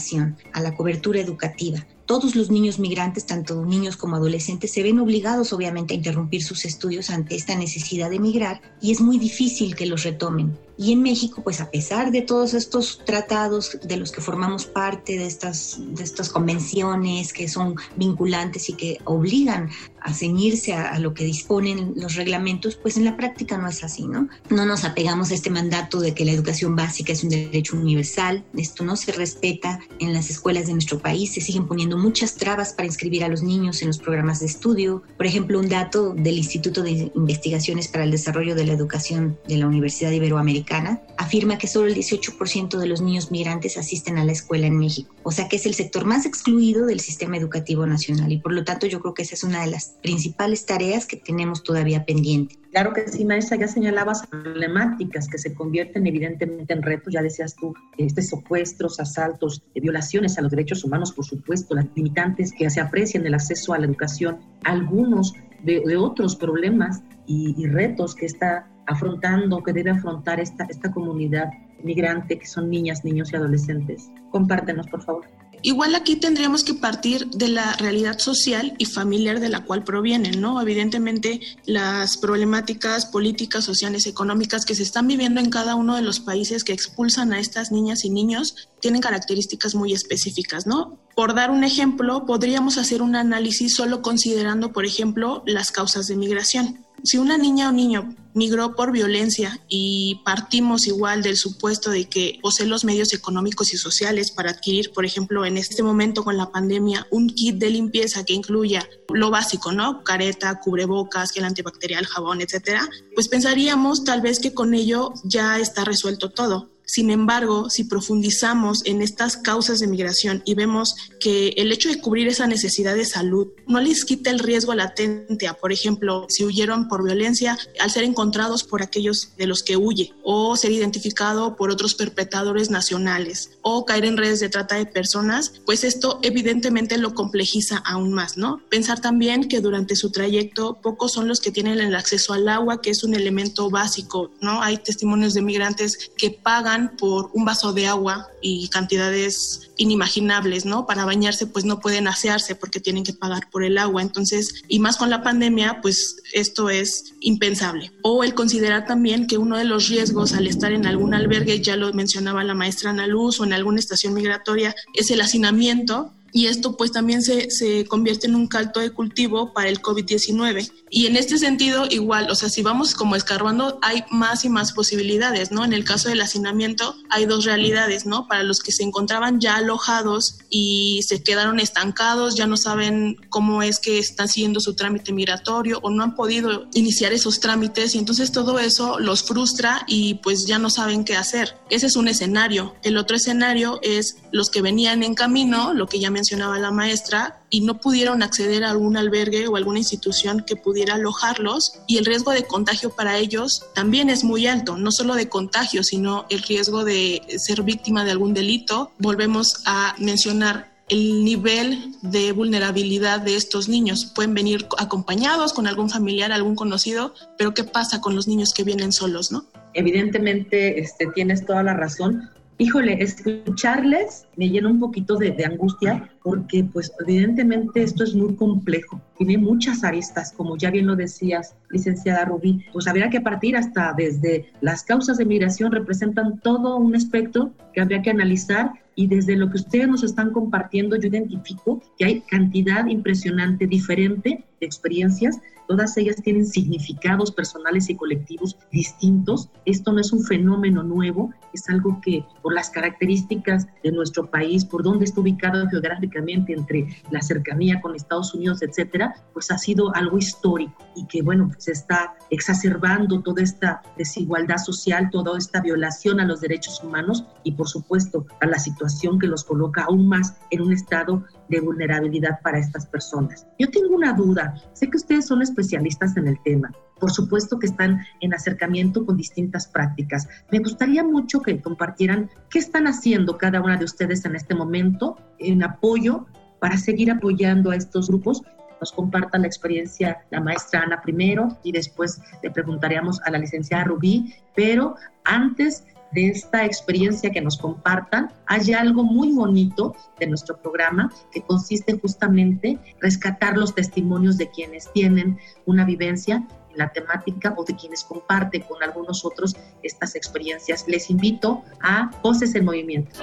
a 0.53 0.61
la 0.61 0.75
cobertura 0.75 1.19
educativa. 1.19 1.85
Todos 2.05 2.35
los 2.35 2.49
niños 2.49 2.79
migrantes, 2.79 3.25
tanto 3.25 3.65
niños 3.65 3.97
como 3.97 4.15
adolescentes, 4.15 4.71
se 4.71 4.81
ven 4.81 4.99
obligados 4.99 5.53
obviamente 5.53 5.93
a 5.93 5.97
interrumpir 5.97 6.43
sus 6.43 6.65
estudios 6.65 7.09
ante 7.09 7.35
esta 7.35 7.55
necesidad 7.55 8.09
de 8.09 8.15
emigrar 8.15 8.61
y 8.81 8.91
es 8.91 9.01
muy 9.01 9.17
difícil 9.17 9.75
que 9.75 9.85
los 9.85 10.03
retomen. 10.03 10.57
Y 10.81 10.93
en 10.93 11.01
México, 11.01 11.41
pues 11.43 11.59
a 11.59 11.69
pesar 11.69 12.09
de 12.09 12.21
todos 12.21 12.53
estos 12.53 13.01
tratados 13.03 13.77
de 13.83 13.97
los 13.97 14.13
que 14.13 14.21
formamos 14.21 14.63
parte, 14.63 15.17
de 15.17 15.25
estas, 15.25 15.75
de 15.77 16.01
estas 16.01 16.29
convenciones 16.29 17.33
que 17.33 17.49
son 17.49 17.75
vinculantes 17.97 18.69
y 18.69 18.73
que 18.75 18.97
obligan 19.03 19.69
a 20.01 20.13
ceñirse 20.13 20.71
a, 20.71 20.93
a, 20.93 20.99
lo 20.99 21.13
que 21.13 21.25
disponen 21.25 21.95
los 21.97 22.15
reglamentos, 22.15 22.77
pues 22.77 22.95
en 22.95 23.03
la 23.03 23.17
práctica 23.17 23.57
no 23.57 23.67
es 23.67 23.83
así, 23.83 24.07
¿no? 24.07 24.29
No 24.49 24.65
nos 24.65 24.85
apegamos 24.85 25.31
a 25.31 25.33
este 25.33 25.49
mandato 25.49 25.99
de 25.99 26.13
que 26.13 26.23
la 26.23 26.31
educación 26.31 26.77
básica 26.77 27.11
es 27.11 27.25
un 27.25 27.29
derecho 27.29 27.75
universal, 27.75 28.45
esto 28.55 28.85
no 28.85 28.95
se 28.95 29.11
respeta 29.11 29.81
en 29.99 30.13
las 30.13 30.29
escuelas 30.29 30.67
de 30.67 30.73
nuestro 30.73 30.99
país, 30.99 31.33
se 31.33 31.41
siguen 31.41 31.67
poniendo 31.67 31.97
muchas 31.97 32.35
trabas 32.35 32.71
para 32.71 32.85
inscribir 32.85 33.25
a 33.25 33.27
los 33.27 33.43
niños 33.43 33.81
en 33.81 33.89
los 33.89 33.97
programas 33.97 34.39
de 34.39 34.45
estudio. 34.45 35.03
Por 35.17 35.25
ejemplo, 35.25 35.59
un 35.59 35.67
dato 35.67 36.13
del 36.13 36.37
Instituto 36.37 36.83
de 36.83 37.11
Investigaciones 37.15 37.89
para 37.89 38.05
el 38.05 38.11
Desarrollo 38.11 38.55
de 38.55 38.65
la 38.65 38.71
Educación 38.71 39.37
de 39.45 39.57
la 39.57 39.67
Universidad 39.67 40.11
Iberoamericana 40.11 40.68
afirma 41.17 41.57
que 41.57 41.67
solo 41.67 41.87
el 41.87 41.95
18% 41.95 42.77
de 42.77 42.87
los 42.87 43.01
niños 43.01 43.31
migrantes 43.31 43.77
asisten 43.77 44.17
a 44.17 44.25
la 44.25 44.31
escuela 44.31 44.67
en 44.67 44.77
México. 44.77 45.13
O 45.23 45.31
sea 45.31 45.47
que 45.47 45.55
es 45.55 45.65
el 45.65 45.73
sector 45.73 46.05
más 46.05 46.25
excluido 46.25 46.85
del 46.85 46.99
sistema 46.99 47.37
educativo 47.37 47.85
nacional 47.85 48.31
y 48.31 48.37
por 48.37 48.53
lo 48.53 48.63
tanto 48.63 48.87
yo 48.87 48.99
creo 48.99 49.13
que 49.13 49.23
esa 49.23 49.35
es 49.35 49.43
una 49.43 49.61
de 49.61 49.71
las 49.71 49.97
principales 50.01 50.65
tareas 50.65 51.05
que 51.05 51.17
tenemos 51.17 51.63
todavía 51.63 52.05
pendientes. 52.05 52.57
Claro 52.71 52.93
que 52.93 53.07
sí, 53.07 53.25
maestra, 53.25 53.57
ya 53.57 53.67
señalabas 53.67 54.27
problemáticas 54.27 55.27
que 55.27 55.39
se 55.39 55.55
convierten 55.55 56.05
evidentemente 56.05 56.71
en 56.71 56.83
retos, 56.83 57.13
ya 57.13 57.21
decías 57.23 57.55
tú, 57.55 57.73
este 57.97 58.21
secuestros, 58.21 58.99
asaltos, 58.99 59.63
violaciones 59.73 60.37
a 60.37 60.41
los 60.41 60.51
derechos 60.51 60.83
humanos, 60.83 61.11
por 61.11 61.25
supuesto, 61.25 61.73
las 61.73 61.87
limitantes 61.95 62.51
que 62.51 62.69
se 62.69 62.79
aprecian 62.79 63.25
el 63.25 63.33
acceso 63.33 63.73
a 63.73 63.79
la 63.79 63.87
educación, 63.87 64.39
algunos 64.63 65.33
de, 65.63 65.97
otros 65.97 66.35
problemas 66.35 67.01
y, 67.25 67.65
retos 67.67 68.15
que 68.15 68.25
está 68.25 68.67
afrontando, 68.89 69.63
que 69.63 69.73
debe 69.73 69.91
afrontar 69.91 70.39
esta, 70.39 70.65
esta 70.65 70.91
comunidad 70.91 71.49
migrante, 71.83 72.37
que 72.37 72.47
son 72.47 72.69
niñas, 72.69 73.05
niños 73.05 73.31
y 73.31 73.35
adolescentes. 73.35 74.09
Compártenos, 74.31 74.87
por 74.87 75.01
favor. 75.03 75.25
Igual 75.61 75.93
aquí 75.93 76.15
tendríamos 76.15 76.63
que 76.63 76.73
partir 76.73 77.27
de 77.31 77.49
la 77.49 77.73
realidad 77.73 78.17
social 78.17 78.75
y 78.77 78.85
familiar 78.85 79.41
de 79.41 79.49
la 79.49 79.65
cual 79.65 79.83
provienen, 79.83 80.39
¿no? 80.39 80.61
Evidentemente, 80.61 81.41
las 81.65 82.15
problemáticas 82.15 83.05
políticas, 83.05 83.65
sociales, 83.65 84.07
económicas 84.07 84.65
que 84.65 84.75
se 84.75 84.83
están 84.83 85.07
viviendo 85.07 85.41
en 85.41 85.49
cada 85.49 85.75
uno 85.75 85.97
de 85.97 86.01
los 86.01 86.21
países 86.21 86.63
que 86.63 86.71
expulsan 86.71 87.33
a 87.33 87.39
estas 87.39 87.73
niñas 87.73 88.05
y 88.05 88.09
niños 88.09 88.69
tienen 88.79 89.01
características 89.01 89.75
muy 89.75 89.91
específicas, 89.91 90.65
¿no? 90.65 90.97
Por 91.13 91.35
dar 91.35 91.51
un 91.51 91.65
ejemplo, 91.65 92.25
podríamos 92.25 92.77
hacer 92.77 93.01
un 93.01 93.17
análisis 93.17 93.75
solo 93.75 94.01
considerando, 94.01 94.71
por 94.71 94.85
ejemplo, 94.85 95.43
las 95.45 95.71
causas 95.71 96.07
de 96.07 96.15
migración. 96.15 96.85
Si 97.03 97.17
una 97.17 97.37
niña 97.37 97.69
o 97.69 97.71
niño 97.71 98.15
migró 98.33 98.75
por 98.75 98.91
violencia 98.91 99.59
y 99.67 100.21
partimos 100.23 100.87
igual 100.87 101.21
del 101.21 101.37
supuesto 101.37 101.89
de 101.89 102.05
que 102.05 102.39
posee 102.41 102.67
los 102.67 102.85
medios 102.85 103.13
económicos 103.13 103.73
y 103.73 103.77
sociales 103.77 104.31
para 104.31 104.51
adquirir, 104.51 104.91
por 104.91 105.05
ejemplo, 105.05 105.45
en 105.45 105.57
este 105.57 105.83
momento 105.83 106.23
con 106.23 106.37
la 106.37 106.51
pandemia, 106.51 107.07
un 107.11 107.29
kit 107.29 107.57
de 107.57 107.69
limpieza 107.69 108.23
que 108.23 108.33
incluya 108.33 108.87
lo 109.13 109.29
básico, 109.29 109.71
¿no? 109.71 110.03
Careta, 110.03 110.59
cubrebocas, 110.59 111.31
gel 111.31 111.45
antibacterial, 111.45 112.05
jabón, 112.05 112.41
etcétera, 112.41 112.87
pues 113.15 113.27
pensaríamos 113.27 114.03
tal 114.03 114.21
vez 114.21 114.39
que 114.39 114.53
con 114.53 114.73
ello 114.73 115.13
ya 115.23 115.59
está 115.59 115.83
resuelto 115.83 116.29
todo. 116.29 116.69
Sin 116.89 117.11
embargo, 117.11 117.69
si 117.69 117.83
profundizamos 117.83 118.81
en 118.83 119.03
estas 119.03 119.37
causas 119.37 119.77
de 119.77 119.85
migración 119.85 120.41
y 120.43 120.55
vemos 120.55 120.95
que 121.19 121.49
el 121.49 121.71
hecho 121.71 121.87
de 121.87 122.01
cubrir 122.01 122.27
esa 122.27 122.47
necesidad 122.47 122.95
de 122.95 123.05
salud 123.05 123.49
no 123.67 123.79
les 123.79 124.05
quita 124.05 124.31
el 124.31 124.39
riesgo 124.39 124.73
latente 124.73 125.47
a, 125.47 125.53
por 125.53 125.71
ejemplo, 125.71 126.25
si 126.29 126.43
huyeron 126.43 126.87
por 126.87 127.03
violencia, 127.03 127.59
al 127.79 127.91
ser 127.91 128.05
encontrados 128.05 128.63
por 128.63 128.81
aquellos 128.81 129.33
de 129.37 129.45
los 129.45 129.61
que 129.61 129.77
huye, 129.77 130.15
o 130.23 130.57
ser 130.57 130.71
identificado 130.71 131.55
por 131.55 131.69
otros 131.69 131.93
perpetradores 131.93 132.71
nacionales, 132.71 133.51
o 133.61 133.85
caer 133.85 134.05
en 134.05 134.17
redes 134.17 134.39
de 134.39 134.49
trata 134.49 134.73
de 134.73 134.87
personas, 134.87 135.61
pues 135.67 135.83
esto 135.83 136.17
evidentemente 136.23 136.97
lo 136.97 137.13
complejiza 137.13 137.77
aún 137.77 138.13
más, 138.13 138.35
¿no? 138.35 138.63
Pensar 138.67 138.99
también 138.99 139.47
que 139.47 139.61
durante 139.61 139.95
su 139.95 140.09
trayecto 140.09 140.79
pocos 140.81 141.13
son 141.13 141.27
los 141.27 141.39
que 141.39 141.51
tienen 141.51 141.79
el 141.79 141.93
acceso 141.93 142.33
al 142.33 142.49
agua, 142.49 142.81
que 142.81 142.89
es 142.89 143.03
un 143.03 143.13
elemento 143.13 143.69
básico, 143.69 144.31
¿no? 144.41 144.63
Hay 144.63 144.77
testimonios 144.77 145.35
de 145.35 145.43
migrantes 145.43 146.09
que 146.17 146.31
pagan 146.31 146.78
por 146.87 147.29
un 147.33 147.45
vaso 147.45 147.73
de 147.73 147.87
agua 147.87 148.27
y 148.41 148.69
cantidades 148.69 149.71
inimaginables, 149.77 150.65
¿no? 150.65 150.85
Para 150.85 151.05
bañarse 151.05 151.47
pues 151.47 151.65
no 151.65 151.79
pueden 151.79 152.07
asearse 152.07 152.55
porque 152.55 152.79
tienen 152.79 153.03
que 153.03 153.13
pagar 153.13 153.49
por 153.49 153.63
el 153.63 153.77
agua. 153.77 154.01
Entonces, 154.01 154.63
y 154.67 154.79
más 154.79 154.97
con 154.97 155.09
la 155.09 155.23
pandemia, 155.23 155.79
pues 155.81 156.17
esto 156.33 156.69
es 156.69 157.13
impensable. 157.19 157.91
O 158.01 158.23
el 158.23 158.33
considerar 158.33 158.85
también 158.85 159.27
que 159.27 159.37
uno 159.37 159.57
de 159.57 159.65
los 159.65 159.89
riesgos 159.89 160.33
al 160.33 160.47
estar 160.47 160.71
en 160.71 160.85
algún 160.85 161.13
albergue, 161.13 161.61
ya 161.61 161.75
lo 161.75 161.93
mencionaba 161.93 162.43
la 162.43 162.53
maestra 162.53 162.91
Ana 162.91 163.07
Luz, 163.07 163.39
o 163.39 163.45
en 163.45 163.53
alguna 163.53 163.79
estación 163.79 164.13
migratoria, 164.13 164.75
es 164.93 165.11
el 165.11 165.21
hacinamiento 165.21 166.13
y 166.31 166.47
esto 166.47 166.77
pues 166.77 166.91
también 166.91 167.21
se, 167.21 167.49
se, 167.51 167.85
convierte 167.85 168.27
en 168.27 168.35
un 168.35 168.47
caldo 168.47 168.79
de 168.79 168.91
cultivo 168.91 169.53
para 169.53 169.69
el 169.69 169.81
COVID-19. 169.81 170.71
Y 170.91 171.05
en 171.05 171.15
este 171.15 171.37
sentido, 171.37 171.85
igual, 171.89 172.29
o 172.29 172.35
sea, 172.35 172.49
si 172.49 172.61
vamos 172.61 172.93
como 172.93 173.15
escarbando, 173.15 173.79
hay 173.81 174.03
más 174.09 174.45
y 174.45 174.49
más 174.49 174.73
posibilidades, 174.73 175.51
¿no? 175.51 175.63
En 175.63 175.73
el 175.73 175.83
caso 175.83 176.09
del 176.09 176.21
hacinamiento 176.21 176.95
hay 177.09 177.25
dos 177.25 177.45
realidades, 177.45 178.05
¿no? 178.05 178.27
Para 178.27 178.43
los 178.43 178.61
que 178.61 178.71
se 178.71 178.83
encontraban 178.83 179.39
ya 179.39 179.55
alojados 179.55 180.39
y 180.49 181.01
se 181.03 181.23
quedaron 181.23 181.59
estancados, 181.59 182.35
ya 182.35 182.47
no 182.47 182.57
saben 182.57 183.17
cómo 183.29 183.61
es 183.61 183.79
que 183.79 183.99
están 183.99 184.27
siguiendo 184.27 184.59
su 184.59 184.75
trámite 184.75 185.13
migratorio 185.13 185.79
o 185.81 185.89
no 185.89 186.03
han 186.03 186.15
podido 186.15 186.67
iniciar 186.73 187.13
esos 187.13 187.39
trámites 187.39 187.95
y 187.95 187.99
entonces 187.99 188.31
todo 188.31 188.59
eso 188.59 188.99
los 188.99 189.23
frustra 189.23 189.83
y 189.87 190.15
pues 190.15 190.45
ya 190.45 190.59
no 190.59 190.69
saben 190.69 191.03
qué 191.03 191.15
hacer. 191.15 191.55
Ese 191.69 191.87
es 191.87 191.95
un 191.95 192.07
escenario. 192.07 192.75
El 192.83 192.97
otro 192.97 193.15
escenario 193.15 193.79
es 193.81 194.17
los 194.31 194.49
que 194.49 194.61
venían 194.61 195.03
en 195.03 195.15
camino, 195.15 195.73
lo 195.73 195.87
que 195.87 195.99
ya 195.99 196.11
mencionaba 196.19 196.59
la 196.59 196.71
maestra, 196.71 197.39
y 197.49 197.61
no 197.61 197.79
pudieron 197.79 198.21
acceder 198.23 198.63
a 198.65 198.71
algún 198.71 198.97
albergue 198.97 199.47
o 199.47 199.55
alguna 199.55 199.79
institución 199.79 200.43
que 200.45 200.57
pudiera 200.57 200.95
alojarlos 200.95 201.79
y 201.87 201.97
el 201.97 202.05
riesgo 202.05 202.31
de 202.31 202.43
contagio 202.43 202.89
para 202.91 203.17
ellos 203.17 203.63
también 203.73 204.09
es 204.09 204.23
muy 204.23 204.47
alto, 204.47 204.77
no 204.77 204.91
solo 204.91 205.15
de 205.15 205.29
contagio, 205.29 205.81
sino 205.83 206.25
el 206.29 206.41
riesgo 206.43 206.83
de 206.83 207.21
ser 207.37 207.63
víctima 207.63 208.03
de 208.03 208.11
algún 208.11 208.33
delito. 208.33 208.91
Volvemos 208.99 209.63
a 209.65 209.95
mencionar 209.97 210.69
el 210.89 211.23
nivel 211.23 211.95
de 212.01 212.33
vulnerabilidad 212.33 213.21
de 213.21 213.35
estos 213.35 213.69
niños. 213.69 214.11
Pueden 214.13 214.33
venir 214.33 214.67
acompañados 214.77 215.53
con 215.53 215.67
algún 215.67 215.89
familiar, 215.89 216.31
algún 216.31 216.55
conocido, 216.55 217.13
pero 217.37 217.53
¿qué 217.53 217.63
pasa 217.63 218.01
con 218.01 218.15
los 218.15 218.27
niños 218.27 218.53
que 218.53 218.63
vienen 218.63 218.91
solos, 218.91 219.31
no? 219.31 219.45
Evidentemente, 219.73 220.81
este, 220.81 221.07
tienes 221.15 221.45
toda 221.45 221.63
la 221.63 221.73
razón 221.73 222.29
híjole, 222.59 223.01
escucharles 223.01 224.27
me 224.35 224.49
llena 224.49 224.69
un 224.69 224.79
poquito 224.79 225.15
de, 225.15 225.33
angustia 225.43 226.11
porque 226.23 226.63
pues 226.63 226.91
evidentemente 226.99 227.83
esto 227.83 228.03
es 228.03 228.13
muy 228.15 228.35
complejo, 228.35 229.01
tiene 229.17 229.37
muchas 229.37 229.83
aristas, 229.83 230.33
como 230.35 230.57
ya 230.57 230.71
bien 230.71 230.87
lo 230.87 230.95
decías, 230.95 231.55
licenciada 231.69 232.25
Rubí, 232.25 232.65
pues 232.71 232.87
habría 232.87 233.09
que 233.09 233.21
partir 233.21 233.55
hasta 233.55 233.93
desde 233.93 234.51
las 234.61 234.83
causas 234.83 235.17
de 235.17 235.25
migración 235.25 235.71
representan 235.71 236.39
todo 236.39 236.77
un 236.77 236.95
espectro 236.95 237.51
que 237.73 237.81
habría 237.81 238.01
que 238.01 238.09
analizar. 238.09 238.71
Y 238.95 239.07
desde 239.07 239.37
lo 239.37 239.49
que 239.49 239.57
ustedes 239.57 239.87
nos 239.87 240.03
están 240.03 240.31
compartiendo 240.31 240.97
yo 240.97 241.07
identifico 241.07 241.81
que 241.97 242.03
hay 242.03 242.21
cantidad 242.21 242.85
impresionante, 242.87 243.65
diferente 243.65 244.43
de 244.59 244.65
experiencias. 244.65 245.39
Todas 245.69 245.95
ellas 245.97 246.17
tienen 246.21 246.45
significados 246.45 247.31
personales 247.31 247.89
y 247.89 247.95
colectivos 247.95 248.57
distintos. 248.73 249.49
Esto 249.63 249.93
no 249.93 250.01
es 250.01 250.11
un 250.11 250.25
fenómeno 250.25 250.83
nuevo, 250.83 251.31
es 251.53 251.69
algo 251.69 252.01
que 252.01 252.25
por 252.41 252.53
las 252.53 252.71
características 252.71 253.67
de 253.83 253.91
nuestro 253.93 254.29
país, 254.29 254.65
por 254.65 254.83
dónde 254.83 255.05
está 255.05 255.21
ubicado 255.21 255.65
geográficamente 255.69 256.08
entre 256.13 256.87
la 257.11 257.21
cercanía 257.21 257.81
con 257.81 257.95
Estados 257.95 258.33
Unidos, 258.33 258.61
etcétera, 258.61 259.15
pues 259.33 259.51
ha 259.51 259.57
sido 259.57 259.95
algo 259.95 260.17
histórico 260.17 260.83
y 260.95 261.05
que 261.07 261.21
bueno, 261.21 261.51
se 261.57 261.71
está 261.71 262.15
exacerbando 262.29 263.21
toda 263.21 263.43
esta 263.43 263.81
desigualdad 263.97 264.57
social, 264.57 265.09
toda 265.11 265.37
esta 265.37 265.61
violación 265.61 266.19
a 266.19 266.25
los 266.25 266.41
derechos 266.41 266.83
humanos 266.83 267.25
y 267.43 267.53
por 267.53 267.67
supuesto 267.67 268.25
a 268.41 268.45
la 268.45 268.59
situación 268.59 269.19
que 269.19 269.27
los 269.27 269.43
coloca 269.43 269.83
aún 269.83 270.07
más 270.07 270.37
en 270.51 270.61
un 270.61 270.73
estado 270.73 271.23
de 271.49 271.59
vulnerabilidad 271.59 272.39
para 272.41 272.59
estas 272.59 272.85
personas. 272.85 273.47
Yo 273.57 273.69
tengo 273.69 273.95
una 273.95 274.13
duda, 274.13 274.55
sé 274.73 274.89
que 274.89 274.97
ustedes 274.97 275.27
son 275.27 275.41
especialistas 275.41 276.15
en 276.17 276.27
el 276.27 276.41
tema, 276.43 276.71
por 276.99 277.11
supuesto 277.11 277.59
que 277.59 277.67
están 277.67 278.05
en 278.19 278.33
acercamiento 278.33 279.05
con 279.05 279.17
distintas 279.17 279.67
prácticas. 279.67 280.27
Me 280.51 280.59
gustaría 280.59 281.03
mucho 281.03 281.41
que 281.41 281.61
compartieran 281.61 282.29
qué 282.49 282.59
están 282.59 282.87
haciendo 282.87 283.37
cada 283.37 283.61
una 283.61 283.77
de 283.77 283.85
ustedes 283.85 284.25
en 284.25 284.35
este 284.35 284.53
momento 284.53 285.17
en 285.39 285.63
apoyo 285.63 286.25
para 286.59 286.77
seguir 286.77 287.11
apoyando 287.11 287.71
a 287.71 287.75
estos 287.75 288.09
grupos 288.09 288.43
nos 288.79 288.91
comparta 288.91 289.37
la 289.37 289.47
experiencia 289.47 290.25
la 290.29 290.39
maestra 290.39 290.81
Ana 290.81 291.01
primero 291.01 291.57
y 291.63 291.71
después 291.71 292.21
le 292.41 292.51
preguntaríamos 292.51 293.21
a 293.25 293.31
la 293.31 293.37
licenciada 293.37 293.83
Rubí, 293.85 294.33
pero 294.55 294.95
antes 295.25 295.85
de 296.11 296.29
esta 296.29 296.65
experiencia 296.65 297.29
que 297.29 297.41
nos 297.41 297.57
compartan, 297.57 298.31
hay 298.47 298.73
algo 298.73 299.03
muy 299.03 299.31
bonito 299.31 299.95
de 300.19 300.27
nuestro 300.27 300.57
programa 300.59 301.11
que 301.31 301.41
consiste 301.41 301.99
justamente 301.99 302.69
en 302.69 302.79
rescatar 302.99 303.57
los 303.57 303.75
testimonios 303.75 304.37
de 304.37 304.49
quienes 304.49 304.91
tienen 304.91 305.37
una 305.65 305.85
vivencia 305.85 306.47
en 306.71 306.77
la 306.77 306.89
temática 306.89 307.53
o 307.55 307.63
de 307.63 307.75
quienes 307.75 308.03
comparten 308.03 308.63
con 308.63 308.81
algunos 308.81 309.23
otros 309.23 309.55
estas 309.83 310.15
experiencias. 310.15 310.87
Les 310.87 311.11
invito 311.11 311.63
a 311.81 312.09
Voces 312.23 312.55
en 312.55 312.65
Movimiento. 312.65 313.19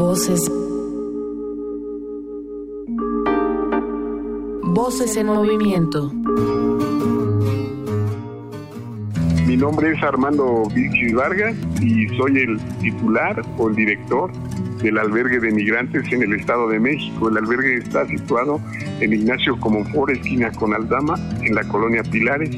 Voces. 0.00 0.50
Voces 4.62 5.16
en 5.18 5.26
movimiento. 5.26 6.10
Mi 9.46 9.58
nombre 9.58 9.92
es 9.92 10.02
Armando 10.02 10.62
Vilchis 10.74 11.12
Vargas 11.12 11.54
y 11.82 12.08
soy 12.16 12.38
el 12.38 12.58
titular 12.80 13.42
o 13.58 13.68
el 13.68 13.76
director 13.76 14.32
del 14.82 14.96
albergue 14.96 15.38
de 15.38 15.52
migrantes 15.52 16.10
en 16.10 16.22
el 16.22 16.32
Estado 16.32 16.66
de 16.68 16.80
México. 16.80 17.28
El 17.28 17.36
albergue 17.36 17.74
está 17.76 18.06
situado 18.06 18.58
en 19.00 19.12
Ignacio 19.12 19.60
Comonfort, 19.60 20.12
esquina 20.12 20.50
con 20.52 20.72
Aldama, 20.72 21.16
en 21.42 21.54
la 21.54 21.62
colonia 21.64 22.02
Pilares, 22.02 22.56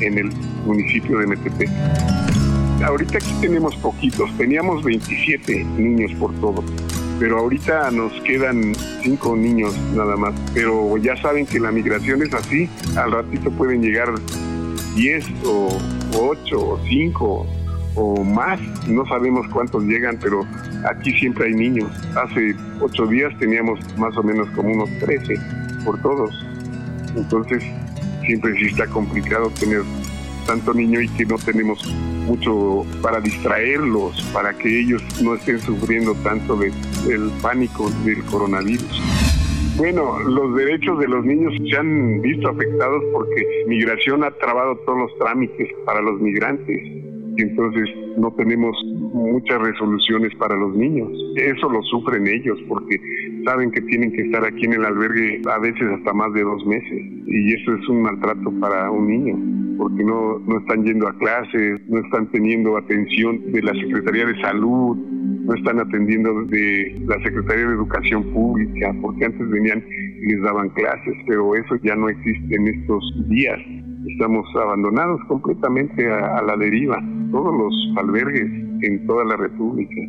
en 0.00 0.18
el 0.18 0.32
municipio 0.66 1.20
de 1.20 1.26
Metepec. 1.28 1.70
Ahorita 2.84 3.18
aquí 3.18 3.32
tenemos 3.40 3.76
poquitos, 3.76 4.34
teníamos 4.38 4.82
27 4.82 5.64
niños 5.76 6.12
por 6.18 6.32
todo. 6.40 6.64
pero 7.18 7.38
ahorita 7.38 7.90
nos 7.90 8.12
quedan 8.22 8.72
cinco 9.02 9.36
niños 9.36 9.76
nada 9.94 10.16
más. 10.16 10.34
Pero 10.54 10.96
ya 10.96 11.14
saben 11.20 11.44
que 11.44 11.60
la 11.60 11.70
migración 11.70 12.22
es 12.22 12.32
así, 12.32 12.66
al 12.96 13.12
ratito 13.12 13.50
pueden 13.50 13.82
llegar 13.82 14.08
10 14.96 15.26
o 15.44 15.68
8 16.18 16.58
o 16.58 16.80
5 16.88 17.46
o 17.96 18.24
más, 18.24 18.58
no 18.88 19.06
sabemos 19.06 19.46
cuántos 19.52 19.84
llegan, 19.84 20.18
pero 20.20 20.46
aquí 20.88 21.12
siempre 21.12 21.48
hay 21.48 21.54
niños. 21.54 21.90
Hace 22.16 22.54
ocho 22.80 23.06
días 23.06 23.32
teníamos 23.38 23.78
más 23.98 24.16
o 24.16 24.22
menos 24.22 24.48
como 24.50 24.72
unos 24.72 24.88
13 25.00 25.34
por 25.84 26.00
todos. 26.00 26.30
Entonces, 27.16 27.62
siempre 28.24 28.54
sí 28.54 28.66
está 28.66 28.86
complicado 28.86 29.50
tener 29.58 29.82
tanto 30.40 30.74
niño 30.74 31.00
y 31.00 31.08
que 31.08 31.24
no 31.24 31.36
tenemos 31.36 31.82
mucho 32.26 32.84
para 33.02 33.20
distraerlos, 33.20 34.20
para 34.32 34.56
que 34.56 34.80
ellos 34.80 35.02
no 35.22 35.34
estén 35.34 35.58
sufriendo 35.60 36.14
tanto 36.22 36.56
del 36.56 37.30
pánico 37.42 37.90
del 38.04 38.22
coronavirus. 38.24 39.02
Bueno, 39.76 40.18
los 40.20 40.54
derechos 40.56 40.98
de 40.98 41.08
los 41.08 41.24
niños 41.24 41.54
se 41.70 41.76
han 41.76 42.20
visto 42.20 42.48
afectados 42.48 43.02
porque 43.12 43.46
migración 43.66 44.24
ha 44.24 44.30
trabado 44.32 44.76
todos 44.84 44.98
los 44.98 45.18
trámites 45.18 45.68
para 45.86 46.02
los 46.02 46.20
migrantes 46.20 47.00
entonces 47.42 47.88
no 48.16 48.32
tenemos 48.32 48.76
muchas 49.12 49.60
resoluciones 49.60 50.34
para 50.36 50.56
los 50.56 50.74
niños. 50.76 51.10
Eso 51.36 51.68
lo 51.68 51.82
sufren 51.82 52.26
ellos 52.26 52.58
porque 52.68 53.00
saben 53.44 53.70
que 53.70 53.80
tienen 53.82 54.12
que 54.12 54.22
estar 54.22 54.44
aquí 54.44 54.64
en 54.64 54.74
el 54.74 54.84
albergue 54.84 55.40
a 55.50 55.58
veces 55.58 55.82
hasta 55.82 56.12
más 56.12 56.32
de 56.32 56.42
dos 56.42 56.64
meses 56.66 57.02
y 57.26 57.54
eso 57.54 57.74
es 57.74 57.88
un 57.88 58.02
maltrato 58.02 58.52
para 58.60 58.90
un 58.90 59.08
niño 59.08 59.59
porque 59.80 60.04
no, 60.04 60.38
no 60.40 60.58
están 60.58 60.84
yendo 60.84 61.08
a 61.08 61.16
clases, 61.16 61.80
no 61.88 62.00
están 62.00 62.30
teniendo 62.32 62.76
atención 62.76 63.50
de 63.50 63.62
la 63.62 63.72
Secretaría 63.72 64.26
de 64.26 64.38
Salud, 64.42 64.94
no 64.94 65.54
están 65.54 65.80
atendiendo 65.80 66.44
de 66.44 67.02
la 67.06 67.14
Secretaría 67.22 67.66
de 67.66 67.72
Educación 67.76 68.24
Pública, 68.34 68.94
porque 69.00 69.24
antes 69.24 69.48
venían 69.48 69.82
y 69.88 70.34
les 70.34 70.42
daban 70.42 70.68
clases, 70.68 71.14
pero 71.26 71.54
eso 71.54 71.76
ya 71.82 71.96
no 71.96 72.10
existe 72.10 72.56
en 72.56 72.68
estos 72.68 73.02
días. 73.30 73.58
Estamos 74.06 74.46
abandonados 74.54 75.18
completamente 75.28 76.12
a 76.12 76.42
la 76.42 76.58
deriva, 76.58 77.02
todos 77.30 77.56
los 77.56 78.04
albergues 78.04 78.50
en 78.82 79.06
toda 79.06 79.24
la 79.24 79.38
República. 79.38 80.02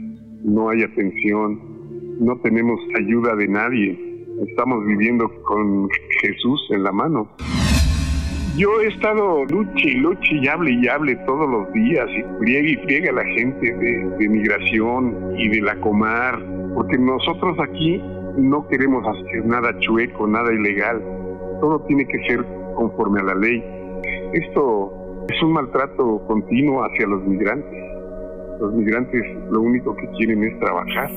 No 0.44 0.68
hay 0.68 0.84
atención, 0.84 1.62
no 2.20 2.38
tenemos 2.42 2.78
ayuda 3.00 3.38
de 3.38 3.48
nadie, 3.48 4.26
estamos 4.50 4.86
viviendo 4.86 5.32
con 5.44 5.88
Jesús 6.22 6.60
en 6.72 6.84
la 6.84 6.92
mano. 6.92 7.30
Yo 8.58 8.82
he 8.82 8.88
estado 8.88 9.46
luche 9.46 9.88
y 9.88 9.98
luche 10.00 10.36
y 10.36 10.48
hable 10.48 10.72
y 10.72 10.88
hable 10.88 11.16
todos 11.26 11.50
los 11.50 11.72
días 11.72 12.06
y 12.10 12.22
friegue 12.40 12.72
y 12.72 12.76
friegue 12.84 13.10
a 13.10 13.14
la 13.14 13.24
gente 13.24 13.74
de, 13.74 14.10
de 14.20 14.30
migración 14.30 15.36
y 15.38 15.48
de 15.48 15.62
la 15.62 15.80
comar, 15.80 16.38
porque 16.74 16.98
nosotros 16.98 17.58
aquí 17.60 18.04
no 18.38 18.68
queremos 18.68 19.06
hacer 19.08 19.46
nada 19.46 19.78
chueco, 19.80 20.28
nada 20.28 20.54
ilegal. 20.54 21.02
Todo 21.62 21.80
tiene 21.88 22.06
que 22.06 22.18
ser 22.28 22.46
conforme 22.76 23.22
a 23.22 23.24
la 23.24 23.36
ley. 23.36 23.64
Esto 24.34 25.26
es 25.30 25.42
un 25.44 25.54
maltrato 25.54 26.26
continuo 26.28 26.84
hacia 26.84 27.08
los 27.08 27.24
migrantes. 27.26 27.84
Los 28.60 28.74
migrantes 28.74 29.22
lo 29.50 29.62
único 29.62 29.96
que 29.96 30.08
quieren 30.18 30.44
es 30.44 30.60
trabajar. 30.60 31.10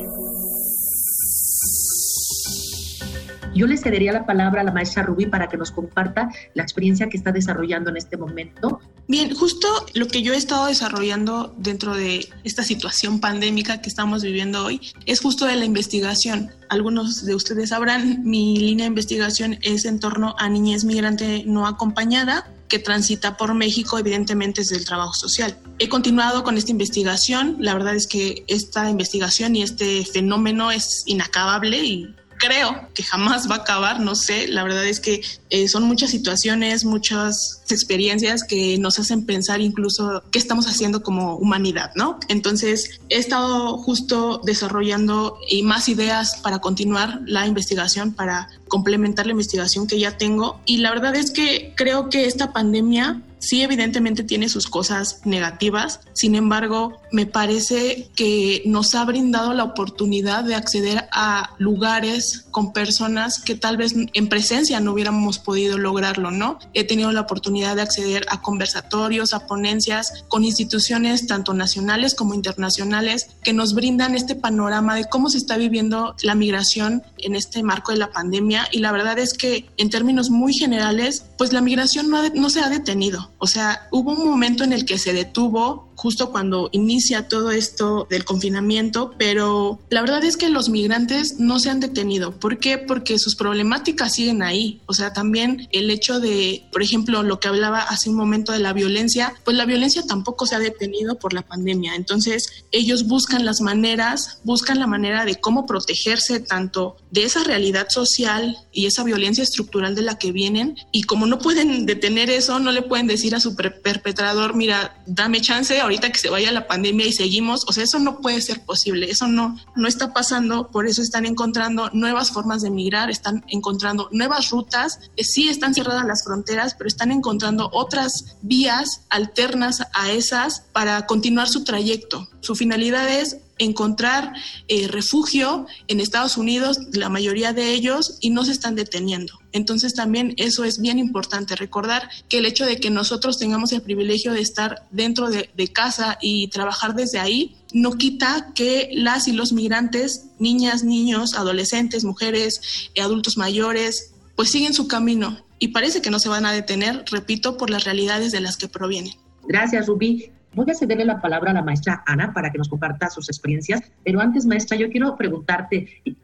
Yo 3.55 3.67
le 3.67 3.77
cedería 3.77 4.13
la 4.13 4.27
palabra 4.27 4.63
a 4.63 4.65
la 4.65 4.73
maestra 4.73 5.05
Rubí 5.05 5.27
para 5.27 5.49
que 5.49 5.57
nos 5.57 5.71
comparta 5.71 6.29
la 6.55 6.63
experiencia 6.63 7.09
que 7.09 7.17
está 7.17 7.31
desarrollando 7.31 7.91
en 7.91 7.97
este 7.97 8.17
momento. 8.17 8.81
Bien, 9.07 9.33
justo 9.35 9.69
lo 9.95 10.09
que 10.09 10.23
yo 10.23 10.33
he 10.33 10.37
estado 10.37 10.67
desarrollando 10.67 11.55
dentro 11.59 11.95
de 11.95 12.29
esta 12.43 12.65
situación 12.65 13.21
pandémica 13.21 13.81
que 13.81 13.89
estamos 13.89 14.23
viviendo 14.23 14.65
hoy 14.65 14.81
es 15.07 15.21
justo 15.21 15.47
de 15.47 15.57
la 15.57 15.65
investigación. 15.65 16.51
Algunos 16.69 17.25
de 17.25 17.35
ustedes 17.35 17.69
sabrán, 17.69 18.25
mi 18.25 18.57
línea 18.57 18.85
de 18.85 18.89
investigación 18.89 19.59
es 19.63 19.85
en 19.85 20.01
torno 20.01 20.35
a 20.39 20.49
niñez 20.49 20.85
migrante 20.85 21.45
no 21.47 21.67
acompañada 21.67 22.51
que 22.69 22.79
transita 22.79 23.37
por 23.37 23.55
México, 23.55 23.99
evidentemente 23.99 24.63
desde 24.63 24.77
el 24.77 24.85
trabajo 24.85 25.15
social. 25.15 25.57
He 25.79 25.89
continuado 25.89 26.43
con 26.43 26.57
esta 26.57 26.71
investigación, 26.71 27.57
la 27.61 27.75
verdad 27.75 27.95
es 27.95 28.07
que 28.07 28.45
esta 28.49 28.89
investigación 28.91 29.55
y 29.55 29.63
este 29.63 30.05
fenómeno 30.05 30.71
es 30.71 31.05
inacabable 31.07 31.85
y 31.85 32.15
creo 32.45 32.89
que 32.95 33.03
jamás 33.03 33.51
va 33.51 33.57
a 33.57 33.59
acabar, 33.59 34.01
no 34.01 34.15
sé, 34.15 34.49
la 34.49 34.65
verdad 34.65 34.85
es 34.85 35.01
que 35.01 35.23
eh, 35.51 35.69
son 35.69 35.85
muchas 35.85 36.11
situaciones, 36.11 36.85
muchas 36.85 37.63
experiencias 37.71 38.45
que 38.45 38.77
nos 38.79 38.99
hacen 38.99 39.25
pensar 39.25 39.61
incluso 39.61 40.23
qué 40.31 40.39
estamos 40.39 40.67
haciendo 40.67 41.03
como 41.03 41.37
humanidad, 41.37 41.93
¿no? 41.95 42.19
Entonces, 42.29 43.01
he 43.09 43.19
estado 43.19 43.79
justo 43.79 44.41
desarrollando 44.45 45.39
y 45.49 45.63
más 45.63 45.89
ideas 45.89 46.37
para 46.43 46.59
continuar 46.59 47.21
la 47.27 47.47
investigación, 47.47 48.13
para 48.13 48.49
complementar 48.69 49.27
la 49.27 49.33
investigación 49.33 49.87
que 49.87 49.99
ya 49.99 50.17
tengo 50.17 50.61
y 50.67 50.79
la 50.79 50.91
verdad 50.91 51.15
es 51.15 51.31
que 51.31 51.73
creo 51.77 52.09
que 52.09 52.27
esta 52.27 52.53
pandemia 52.53 53.23
sí 53.45 53.63
evidentemente 53.63 54.25
tiene 54.25 54.49
sus 54.49 54.67
cosas 54.67 55.21
negativas, 55.25 56.01
sin 56.13 56.35
embargo, 56.35 57.01
me 57.13 57.27
parece 57.27 58.09
que 58.17 58.63
nos 58.67 58.95
ha 58.95 59.05
brindado 59.05 59.55
la 59.55 59.65
oportunidad 59.65 60.45
de 60.45 60.55
acceder 60.55 61.09
a 61.13 61.51
lugares 61.59 62.47
con 62.51 62.73
personas 62.73 63.41
que 63.41 63.55
tal 63.55 63.77
vez 63.77 63.95
en 63.95 64.29
presencia 64.29 64.81
no 64.81 64.93
hubiéramos 64.93 65.39
podido 65.39 65.79
lograrlo, 65.79 66.31
¿no? 66.31 66.59
He 66.73 66.85
tenido 66.85 67.13
la 67.13 67.23
oportunidad 67.23 67.77
de 67.77 67.83
acceder 67.83 68.27
a 68.31 68.41
conversatorios, 68.43 69.35
a 69.35 69.47
ponencias 69.47 70.25
con 70.29 70.45
instituciones 70.45 71.27
tanto 71.27 71.55
nacionales 71.55 72.15
como 72.15 72.35
internacionales 72.35 73.29
que 73.43 73.53
nos 73.53 73.75
brindan 73.75 74.15
este 74.15 74.35
panorama 74.35 74.95
de 74.97 75.05
cómo 75.05 75.31
se 75.31 75.39
está 75.39 75.57
viviendo 75.57 76.15
la 76.23 76.35
migración 76.35 77.03
en 77.19 77.35
este 77.35 77.63
marco 77.63 77.93
de 77.93 77.99
la 77.99 78.11
pandemia 78.11 78.69
y 78.73 78.79
la 78.79 78.93
verdad 78.93 79.19
es 79.19 79.35
que 79.35 79.69
en 79.77 79.91
términos 79.91 80.31
muy 80.31 80.55
generales, 80.55 81.25
pues 81.37 81.53
la 81.53 81.61
migración 81.61 82.09
no, 82.11 82.29
no 82.31 82.51
se 82.51 82.61
ha 82.61 82.69
detenido. 82.69 83.31
O 83.45 83.47
sea, 83.47 83.89
hubo 83.91 84.13
un 84.13 84.27
momento 84.27 84.65
en 84.65 84.73
el 84.73 84.87
que 84.87 84.97
se 84.97 85.13
detuvo 85.13 85.93
justo 85.97 86.31
cuando 86.31 86.71
inicia 86.73 87.29
todo 87.29 87.51
esto 87.51 88.07
del 88.09 88.25
confinamiento, 88.25 89.13
pero 89.19 89.81
la 89.91 90.01
verdad 90.01 90.25
es 90.25 90.39
que 90.39 90.49
los 90.49 90.71
migrantes 90.71 91.39
no 91.39 91.59
se 91.59 91.69
han 91.69 91.79
detenido. 91.79 92.33
¿Por 92.33 92.59
qué? 92.59 92.79
Porque 92.79 93.19
sus 93.19 93.37
problemáticas 93.37 94.15
siguen 94.15 94.43
ahí. 94.43 94.81
O 94.87 94.95
sea, 94.95 95.13
también 95.13 95.69
el 95.73 95.91
hecho 95.91 96.21
de, 96.21 96.65
por 96.73 96.83
ejemplo, 96.83 97.23
lo 97.23 97.39
que 97.39 97.49
hablaba 97.49 97.81
hace 97.81 98.09
un 98.09 98.17
momento 98.17 98.53
de 98.53 98.61
la 98.61 98.73
violencia, 98.73 99.35
pues 99.45 99.59
la 99.59 99.67
violencia 99.67 100.03
tampoco 100.07 100.47
se 100.47 100.55
ha 100.55 100.59
detenido 100.59 101.19
por 101.19 101.35
la 101.35 101.43
pandemia. 101.43 101.97
Entonces, 101.97 102.65
ellos 102.73 103.07
buscan 103.07 103.45
las 103.45 103.61
maneras, 103.61 104.41
buscan 104.43 104.79
la 104.79 104.87
manera 104.87 105.27
de 105.27 105.37
cómo 105.37 105.67
protegerse 105.67 106.41
tanto 106.41 106.97
de 107.15 107.23
esa 107.23 107.45
realidad 107.45 107.87
social 107.91 108.59
y 108.73 108.87
esa 108.87 109.05
violencia 109.05 109.45
estructural 109.45 109.95
de 109.95 110.03
la 110.03 110.19
que 110.19 110.33
vienen. 110.33 110.77
Y 110.91 111.05
como 111.05 111.27
no 111.27 111.39
pueden 111.39 111.87
detener 111.87 112.29
eso, 112.29 112.59
no 112.59 112.73
le 112.73 112.83
pueden 112.83 113.07
decir 113.07 113.37
a 113.37 113.41
su 113.41 113.55
perpetrador, 113.55 114.57
mira, 114.57 115.01
dame 115.07 115.41
chance, 115.41 115.81
ahorita 115.81 116.11
que 116.11 116.19
se 116.19 116.29
vaya 116.29 116.51
la 116.51 116.67
pandemia 116.67 117.07
y 117.07 117.13
seguimos, 117.13 117.67
o 117.69 117.73
sea, 117.73 117.85
eso 117.85 118.01
no 118.01 118.21
puede 118.21 118.41
ser 118.41 118.65
posible, 118.65 119.09
eso 119.09 119.29
no, 119.29 119.57
no 119.77 119.87
está 119.87 120.13
pasando, 120.13 120.73
por 120.73 120.89
eso 120.89 121.03
están 121.03 121.25
encontrando 121.25 121.89
nuevas 121.93 122.33
formas 122.33 122.63
de 122.63 122.71
migrar, 122.71 123.11
están 123.11 123.45
encontrando 123.47 124.09
nuevas 124.11 124.51
rutas, 124.51 124.99
eh, 125.17 125.23
sí 125.23 125.49
están 125.49 125.73
cerradas 125.73 126.05
las 126.07 126.25
fronteras, 126.25 126.75
pero 126.75 126.89
están 126.89 127.13
encontrando 127.13 127.71
otras 127.73 128.37
vías 128.43 129.03
alternas 129.09 129.85
a 129.93 130.11
esas 130.11 130.63
para 130.73 131.07
continuar 131.07 131.49
su 131.49 131.63
trayecto. 131.63 132.29
Su 132.41 132.57
finalidad 132.57 133.09
es 133.09 133.37
encontrar 133.59 134.33
eh, 134.69 134.89
refugio 134.89 135.67
en 135.89 136.01
Estados 136.01 136.37
Unidos, 136.37 136.79
la 136.93 137.09
mayoría 137.09 137.53
de 137.53 137.73
ellos, 137.73 138.19
y 138.21 138.31
no 138.31 138.45
se 138.45 138.53
están 138.53 138.75
deteniendo. 138.75 139.39
Entonces 139.53 139.95
también 139.95 140.35
eso 140.37 140.65
es 140.65 140.81
bien 140.81 140.99
importante, 140.99 141.55
recordar 141.55 142.09
que 142.29 142.39
el 142.39 142.47
hecho 142.47 142.67
de 142.67 142.79
que 142.79 142.91
nosotros 142.91 143.39
tengamos 143.39 143.73
el 143.73 143.83
privilegio 143.83 144.33
de 144.33 144.41
estar 144.41 144.87
dentro 144.91 145.31
de, 145.31 145.49
casa 145.73 146.19
y 146.21 146.49
trabajar 146.49 146.95
desde 146.95 147.19
ahí, 147.19 147.57
no 147.73 147.93
quita 147.93 148.53
que 148.55 148.91
las 148.93 149.29
y 149.29 149.33
los 149.33 149.53
migrantes, 149.53 150.27
niñas, 150.39 150.85
niños, 150.85 151.35
adolescentes, 151.35 152.05
mujeres, 152.05 152.91
eh, 152.95 153.01
adultos 153.01 153.37
mayores, 153.37 154.13
pues 154.37 154.51
siguen 154.51 154.75
su 154.75 154.89
camino 154.89 155.45
y 155.59 155.69
parece 155.69 156.03
que 156.03 156.11
no 156.11 156.19
se 156.19 156.29
van 156.29 156.47
a 156.47 156.53
detener, 156.53 157.05
repito, 157.11 157.57
por 157.57 157.71
las 157.71 157.85
realidades 157.85 158.33
de 158.33 158.41
las 158.41 158.57
que 158.57 158.69
provienen. 158.69 159.15
Gracias, 159.47 159.87
Rubí. 159.87 160.31
Voy 160.55 160.71
a 160.71 160.75
cederle 160.75 161.05
la 161.05 161.21
palabra 161.21 161.51
a 161.51 161.55
la 161.55 161.63
maestra 161.63 162.03
Ana 162.07 162.33
para 162.33 162.51
que 162.51 162.59
nos 162.59 162.69
comparta 162.69 163.11
sus 163.11 163.29
experiencias, 163.29 163.83
pero 164.05 164.21
antes, 164.21 164.47
maestra, 164.47 164.77
yo 164.77 164.89
quiero 164.91 165.17
preguntarte, 165.17 166.01
y, 166.05 166.17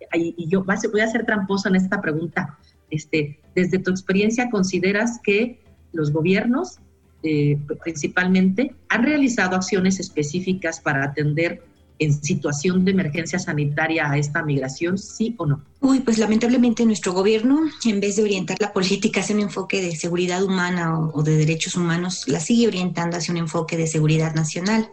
yo 0.48 0.64
voy 0.64 1.00
a 1.00 1.06
ser 1.08 1.26
tramposa 1.26 1.68
en 1.68 1.76
esta 1.76 2.00
pregunta, 2.00 2.58
este, 2.90 3.40
desde 3.54 3.78
tu 3.78 3.90
experiencia, 3.90 4.50
¿consideras 4.50 5.20
que 5.22 5.60
los 5.92 6.12
gobiernos, 6.12 6.78
eh, 7.22 7.58
principalmente, 7.82 8.74
han 8.88 9.02
realizado 9.02 9.56
acciones 9.56 10.00
específicas 10.00 10.80
para 10.80 11.04
atender 11.04 11.62
en 12.00 12.20
situación 12.24 12.84
de 12.84 12.90
emergencia 12.92 13.38
sanitaria 13.38 14.10
a 14.10 14.18
esta 14.18 14.42
migración, 14.42 14.98
sí 14.98 15.34
o 15.38 15.46
no? 15.46 15.62
Uy, 15.82 16.00
pues 16.00 16.18
lamentablemente 16.18 16.84
nuestro 16.84 17.12
gobierno, 17.12 17.60
en 17.84 18.00
vez 18.00 18.16
de 18.16 18.22
orientar 18.22 18.56
la 18.58 18.72
política 18.72 19.20
hacia 19.20 19.34
un 19.34 19.42
enfoque 19.42 19.80
de 19.82 19.94
seguridad 19.94 20.42
humana 20.42 20.98
o, 20.98 21.22
de 21.22 21.36
derechos 21.36 21.76
humanos, 21.76 22.24
la 22.26 22.40
sigue 22.40 22.68
orientando 22.68 23.16
hacia 23.16 23.32
un 23.32 23.38
enfoque 23.38 23.76
de 23.76 23.86
seguridad 23.86 24.34
nacional. 24.34 24.90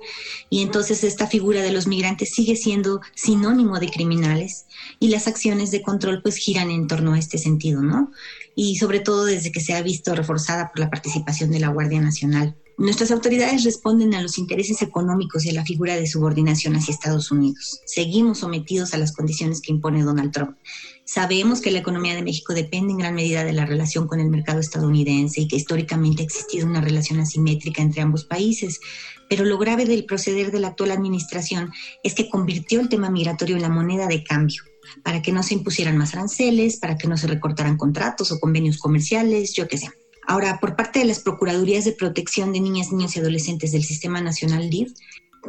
Y 0.50 0.62
entonces 0.62 1.04
esta 1.04 1.28
figura 1.28 1.62
de 1.62 1.72
los 1.72 1.88
migrantes 1.88 2.34
sigue 2.34 2.56
siendo 2.56 3.02
sinónimo 3.16 3.80
de 3.80 3.90
criminales 3.90 4.66
y 5.00 5.08
las 5.08 5.28
acciones 5.28 5.72
de 5.72 5.82
control 5.82 6.22
pues 6.22 6.36
giran 6.36 6.72
en 6.72 6.88
torno 6.88 7.14
a 7.14 7.20
este 7.20 7.38
sentido, 7.38 7.82
¿no? 7.82 8.12
Y 8.56 8.78
sobre 8.78 9.00
todo 9.00 9.26
desde 9.26 9.52
que 9.52 9.62
se 9.62 9.74
ha 9.76 9.82
visto 9.82 10.14
reforzada 10.14 10.70
por 10.70 10.80
la 10.80 10.90
participación 10.90 11.52
de 11.52 11.60
la 11.60 11.70
Guardia 11.70 12.02
Nacional. 12.02 12.56
Nuestras 12.80 13.10
autoridades 13.10 13.64
responden 13.64 14.14
a 14.14 14.22
los 14.22 14.38
intereses 14.38 14.84
económicos 14.84 15.44
y 15.44 15.50
a 15.50 15.54
la 15.54 15.66
figura 15.66 15.96
de 15.96 16.06
subordinación 16.06 16.76
hacia 16.76 16.94
Estados 16.94 17.32
Unidos. 17.32 17.82
Seguimos 17.88 18.38
sometidos 18.38 18.94
a 18.94 19.00
las 19.00 19.14
condiciones 19.14 19.62
que 19.62 19.72
impone 19.72 20.04
Donald 20.04 20.32
Trump. 20.32 20.56
Sabemos 21.04 21.60
que 21.60 21.72
la 21.72 21.80
economía 21.80 22.14
de 22.14 22.22
México 22.22 22.54
depende 22.54 22.92
en 22.92 23.00
gran 23.00 23.16
medida 23.16 23.44
de 23.44 23.54
la 23.54 23.66
relación 23.66 24.06
con 24.06 24.20
el 24.20 24.30
mercado 24.30 24.60
estadounidense 24.60 25.42
y 25.42 25.48
que 25.48 25.56
históricamente 25.56 26.22
ha 26.22 26.26
existido 26.26 26.68
una 26.68 26.80
relación 26.80 27.20
asimétrica 27.20 27.82
entre 27.82 28.04
ambos 28.04 28.26
países, 28.26 28.80
pero 29.28 29.44
lo 29.44 29.58
grave 29.58 29.86
del 29.86 30.06
proceder 30.06 30.52
de 30.52 30.60
la 30.60 30.68
actual 30.68 30.92
administración 30.92 31.72
es 32.04 32.14
que 32.14 32.30
convirtió 32.30 32.80
el 32.80 32.90
tema 32.90 33.10
migratorio 33.10 33.56
en 33.56 33.64
la 33.64 33.70
moneda 33.70 34.06
de 34.06 34.24
cambio 34.24 34.62
para 35.04 35.24
que 35.24 35.32
no 35.32 35.42
se 35.42 35.56
impusieran 35.56 35.98
más 35.98 36.14
aranceles, 36.14 36.78
para 36.78 36.96
que 36.96 37.08
no 37.08 37.18
se 37.18 37.26
recortaran 37.26 37.76
contratos 37.76 38.32
o 38.32 38.40
convenios 38.40 38.78
comerciales, 38.78 39.54
yo 39.54 39.68
qué 39.68 39.80
sé. 39.80 39.90
Ahora, 40.30 40.60
por 40.60 40.76
parte 40.76 41.00
de 41.00 41.06
las 41.06 41.22
Procuradurías 41.22 41.86
de 41.86 41.94
Protección 41.94 42.52
de 42.52 42.60
Niñas, 42.60 42.92
Niños 42.92 43.16
y 43.16 43.20
Adolescentes 43.22 43.72
del 43.72 43.86
Sistema 43.86 44.20
Nacional 44.20 44.70
DIF, 44.70 44.92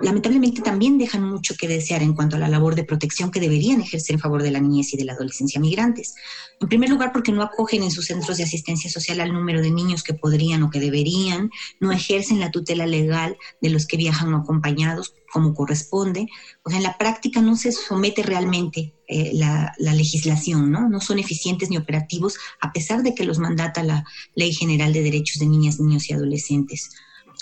lamentablemente 0.03 0.62
también 0.62 0.98
dejan 0.98 1.22
mucho 1.22 1.55
que 1.59 1.68
desear 1.68 2.03
en 2.03 2.14
cuanto 2.14 2.37
a 2.37 2.38
la 2.38 2.48
labor 2.48 2.74
de 2.74 2.85
protección 2.85 3.31
que 3.31 3.40
deberían 3.40 3.81
ejercer 3.81 4.14
en 4.14 4.20
favor 4.20 4.42
de 4.42 4.51
la 4.51 4.61
niñez 4.61 4.92
y 4.94 4.96
de 4.96 5.05
la 5.05 5.14
adolescencia 5.14 5.61
migrantes. 5.61 6.14
En 6.61 6.68
primer 6.68 6.90
lugar, 6.90 7.12
porque 7.12 7.33
no 7.33 7.42
acogen 7.42 7.83
en 7.83 7.90
sus 7.90 8.07
centros 8.07 8.37
de 8.37 8.44
asistencia 8.44 8.90
social 8.90 9.20
al 9.20 9.33
número 9.33 9.61
de 9.61 9.70
niños 9.70 10.03
que 10.03 10.14
podrían 10.14 10.62
o 10.62 10.70
que 10.70 10.81
deberían, 10.81 11.51
no 11.81 11.92
ejercen 11.92 12.40
la 12.40 12.51
tutela 12.51 12.87
legal 12.87 13.37
de 13.61 13.70
los 13.70 13.87
que 13.87 13.96
viajan 13.96 14.31
no 14.31 14.38
acompañados 14.38 15.14
como 15.33 15.55
corresponde. 15.55 16.27
O 16.62 16.70
sea, 16.70 16.79
en 16.79 16.85
la 16.85 16.98
práctica 16.98 17.40
no 17.40 17.57
se 17.57 17.72
somete 17.72 18.22
realmente 18.22 18.94
eh, 19.07 19.33
la, 19.35 19.74
legislación, 19.79 20.70
¿no? 20.70 20.88
No 20.88 21.01
son 21.01 21.18
eficientes 21.18 21.70
ni 21.70 21.77
operativos, 21.77 22.37
a 22.61 22.72
pesar 22.72 23.03
de 23.03 23.14
que 23.14 23.24
los 23.24 23.38
mandata 23.38 23.83
la 23.83 24.05
Ley 24.35 24.53
General 24.53 24.92
de 24.92 25.03
Derechos 25.03 25.38
de 25.38 25.46
Niñas, 25.46 25.81
Niños 25.81 26.09
y 26.11 26.14
Adolescentes. 26.14 26.90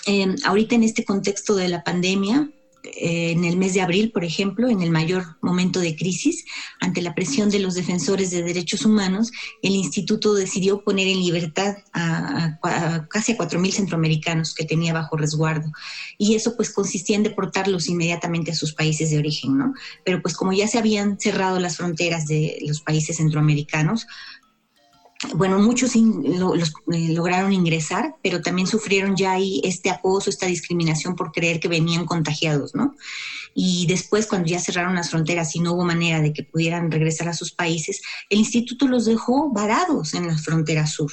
Em, 0.07 0.35
ahorita 0.45 0.75
en 0.75 0.83
este 0.83 1.03
contexto 1.03 1.53
de 1.53 1.67
la 1.67 1.83
pandemia, 1.83 2.49
eh, 2.95 3.31
en 3.31 3.43
el 3.43 3.57
mes 3.57 3.73
de 3.73 3.81
abril, 3.81 4.11
por 4.13 4.23
ejemplo, 4.23 4.69
en 4.69 4.81
el 4.81 4.89
mayor 4.89 5.35
momento 5.41 5.81
de 5.81 5.97
crisis, 5.97 6.45
ante 6.79 7.01
la 7.01 7.13
presión 7.13 7.49
de 7.49 7.59
los 7.59 7.75
defensores 7.75 8.31
de 8.31 8.41
derechos 8.41 8.85
humanos, 8.85 9.31
el 9.61 9.75
instituto 9.75 10.33
decidió 10.33 10.81
poner 10.81 11.07
en 11.07 11.19
libertad 11.19 11.75
a, 11.91 12.57
casi 13.09 13.33
a 13.33 13.37
4.000 13.37 13.71
centroamericanos 13.71 14.53
que 14.53 14.63
tenía 14.63 14.93
bajo 14.93 15.17
resguardo. 15.17 15.69
Y 16.17 16.35
eso 16.35 16.55
pues 16.55 16.71
consistía 16.71 17.17
en 17.17 17.23
deportarlos 17.23 17.89
inmediatamente 17.89 18.51
a 18.51 18.55
sus 18.55 18.73
países 18.73 19.09
de 19.09 19.17
origen, 19.17 19.57
¿no? 19.57 19.73
Pero 20.05 20.21
pues 20.21 20.35
como 20.35 20.53
ya 20.53 20.67
se 20.67 20.77
habían 20.77 21.19
cerrado 21.19 21.59
las 21.59 21.75
fronteras 21.75 22.27
de 22.27 22.59
los 22.65 22.81
países 22.81 23.17
centroamericanos, 23.17 24.07
bueno, 25.35 25.57
muchos 25.59 25.95
los, 25.95 26.73
eh, 26.93 27.13
lograron 27.13 27.51
ingresar, 27.51 28.15
pero 28.21 28.41
también 28.41 28.67
sufrieron 28.67 29.15
ya 29.15 29.33
ahí 29.33 29.61
este 29.63 29.89
acoso, 29.89 30.29
esta 30.29 30.45
discriminación 30.45 31.15
por 31.15 31.31
creer 31.31 31.59
que 31.59 31.67
venían 31.67 32.05
contagiados, 32.05 32.75
¿no? 32.75 32.95
Y 33.55 33.87
después, 33.87 34.27
cuando 34.27 34.47
ya 34.47 34.59
cerraron 34.59 34.93
las 34.93 35.09
fronteras 35.09 35.55
y 35.55 35.59
no 35.59 35.73
hubo 35.73 35.83
manera 35.83 36.21
de 36.21 36.33
que 36.33 36.43
pudieran 36.43 36.91
regresar 36.91 37.27
a 37.27 37.33
sus 37.33 37.51
países, 37.51 38.01
el 38.29 38.37
instituto 38.37 38.87
los 38.87 39.05
dejó 39.05 39.51
varados 39.51 40.13
en 40.13 40.27
la 40.27 40.37
frontera 40.37 40.85
sur. 40.85 41.11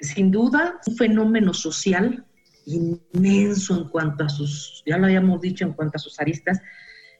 Sin 0.00 0.30
duda, 0.30 0.80
un 0.86 0.96
fenómeno 0.96 1.52
social 1.52 2.24
inmenso 2.64 3.76
en 3.76 3.88
cuanto 3.88 4.24
a 4.24 4.28
sus, 4.30 4.82
ya 4.86 4.96
lo 4.96 5.04
habíamos 5.04 5.40
dicho, 5.42 5.64
en 5.64 5.74
cuanto 5.74 5.96
a 5.96 6.00
sus 6.00 6.18
aristas, 6.18 6.58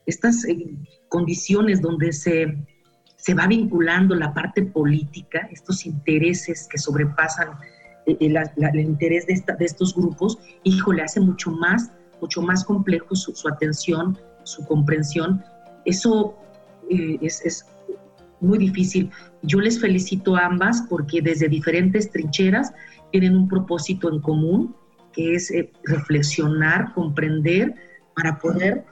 estas 0.07 0.43
eh, 0.45 0.75
condiciones 1.07 1.81
donde 1.81 2.13
se 2.13 2.67
se 3.19 3.33
va 3.33 3.47
vinculando 3.47 4.15
la 4.15 4.33
parte 4.33 4.63
política, 4.63 5.47
estos 5.51 5.85
intereses 5.85 6.67
que 6.69 6.77
sobrepasan 6.77 7.49
eh, 8.05 8.17
eh, 8.19 8.33
el, 8.73 8.79
interés 8.79 9.27
de, 9.27 9.43
estos 9.59 9.93
grupos, 9.93 10.39
le 10.63 11.01
hace 11.01 11.19
mucho 11.19 11.51
más, 11.51 11.91
mucho 12.21 12.41
más 12.41 12.63
complejo 12.63 13.15
su, 13.15 13.47
atención, 13.49 14.17
su 14.43 14.65
comprensión. 14.65 15.43
Eso 15.85 16.37
eh, 16.89 17.17
es, 17.21 17.65
muy 18.39 18.57
difícil. 18.57 19.11
Yo 19.41 19.59
les 19.59 19.81
felicito 19.81 20.37
a 20.37 20.45
ambas 20.45 20.85
porque 20.89 21.21
desde 21.21 21.49
diferentes 21.49 22.09
trincheras 22.09 22.71
tienen 23.11 23.35
un 23.35 23.49
propósito 23.49 24.09
en 24.09 24.21
común, 24.21 24.73
que 25.11 25.33
es 25.33 25.51
reflexionar, 25.83 26.93
comprender, 26.93 27.75
para 28.15 28.39
poder 28.39 28.85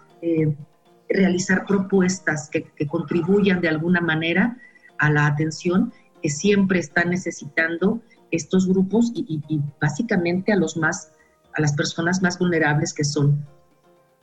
realizar 1.10 1.66
propuestas 1.66 2.50
que, 2.50 2.66
contribuyan 2.88 3.62
de 3.62 3.70
alguna 3.70 4.02
manera 4.02 4.58
a 5.00 5.10
la 5.10 5.28
atención 5.28 5.94
que 6.22 6.30
siempre 6.30 6.80
están 6.80 7.10
necesitando 7.10 8.02
estos 8.32 8.68
grupos 8.68 9.12
y, 9.16 9.42
básicamente 9.80 10.52
a 10.52 10.58
los 10.58 10.76
más 10.78 11.12
a 11.54 11.62
las 11.62 11.74
personas 11.74 12.22
más 12.22 12.38
vulnerables 12.38 12.94
que 12.94 13.04
son 13.04 13.44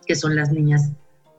que 0.07 0.15
son 0.15 0.37
las 0.37 0.53
niñas 0.53 0.93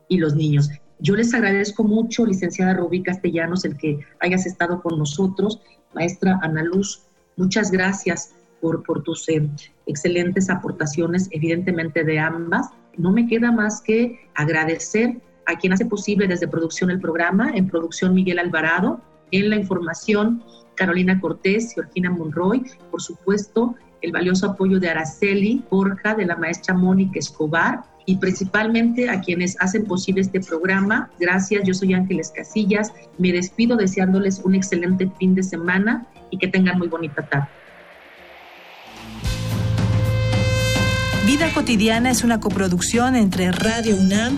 y 0.07 0.17
los 0.17 0.35
niños. 0.35 0.69
Yo 0.99 1.15
les 1.15 1.33
agradezco 1.33 1.83
mucho, 1.83 2.25
licenciada 2.25 2.73
Rubí 2.73 3.03
Castellanos, 3.03 3.65
el 3.65 3.77
que 3.77 3.99
hayas 4.19 4.45
estado 4.45 4.81
con 4.81 4.97
nosotros, 4.97 5.61
maestra 5.93 6.39
Ana 6.41 6.63
Luz, 6.63 7.03
muchas 7.37 7.69
gracias 7.69 8.33
por, 8.61 8.81
por 8.83 9.03
tus 9.03 9.27
eh, 9.29 9.47
excelentes 9.85 10.49
aportaciones, 10.49 11.27
evidentemente 11.31 12.03
de 12.03 12.17
ambas. 12.17 12.69
No 12.97 13.11
me 13.11 13.27
queda 13.27 13.51
más 13.51 13.81
que 13.81 14.19
agradecer 14.33 15.21
a 15.45 15.57
quien 15.57 15.73
hace 15.73 15.85
posible 15.85 16.27
desde 16.27 16.47
producción 16.47 16.89
el 16.89 16.99
programa, 16.99 17.51
en 17.53 17.67
producción 17.67 18.13
Miguel 18.13 18.39
Alvarado, 18.39 19.01
en 19.31 19.49
la 19.49 19.55
información 19.55 20.43
Carolina 20.75 21.19
Cortés, 21.19 21.73
Georgina 21.73 22.09
Monroy, 22.09 22.63
por 22.91 23.01
supuesto 23.01 23.75
el 24.01 24.11
valioso 24.11 24.45
apoyo 24.45 24.79
de 24.79 24.89
Araceli 24.89 25.63
Borja, 25.69 26.13
de 26.13 26.25
la 26.25 26.35
maestra 26.35 26.75
Mónica 26.75 27.17
Escobar, 27.17 27.83
y 28.05 28.17
principalmente 28.17 29.09
a 29.09 29.21
quienes 29.21 29.59
hacen 29.59 29.85
posible 29.85 30.21
este 30.21 30.39
programa. 30.39 31.09
Gracias, 31.19 31.63
yo 31.65 31.73
soy 31.73 31.95
Ángeles 31.95 32.31
Casillas. 32.35 32.93
Me 33.17 33.31
despido 33.31 33.75
deseándoles 33.75 34.41
un 34.43 34.53
excelente 34.53 35.09
fin 35.17 35.33
de 35.33 35.41
semana 35.41 36.05
y 36.29 36.37
que 36.37 36.47
tengan 36.47 36.77
muy 36.77 36.87
bonita 36.87 37.23
tarde. 37.23 37.47
Vida 41.25 41.51
cotidiana 41.55 42.11
es 42.11 42.23
una 42.23 42.39
coproducción 42.39 43.15
entre 43.15 43.51
Radio 43.51 43.95
UNAM 43.95 44.37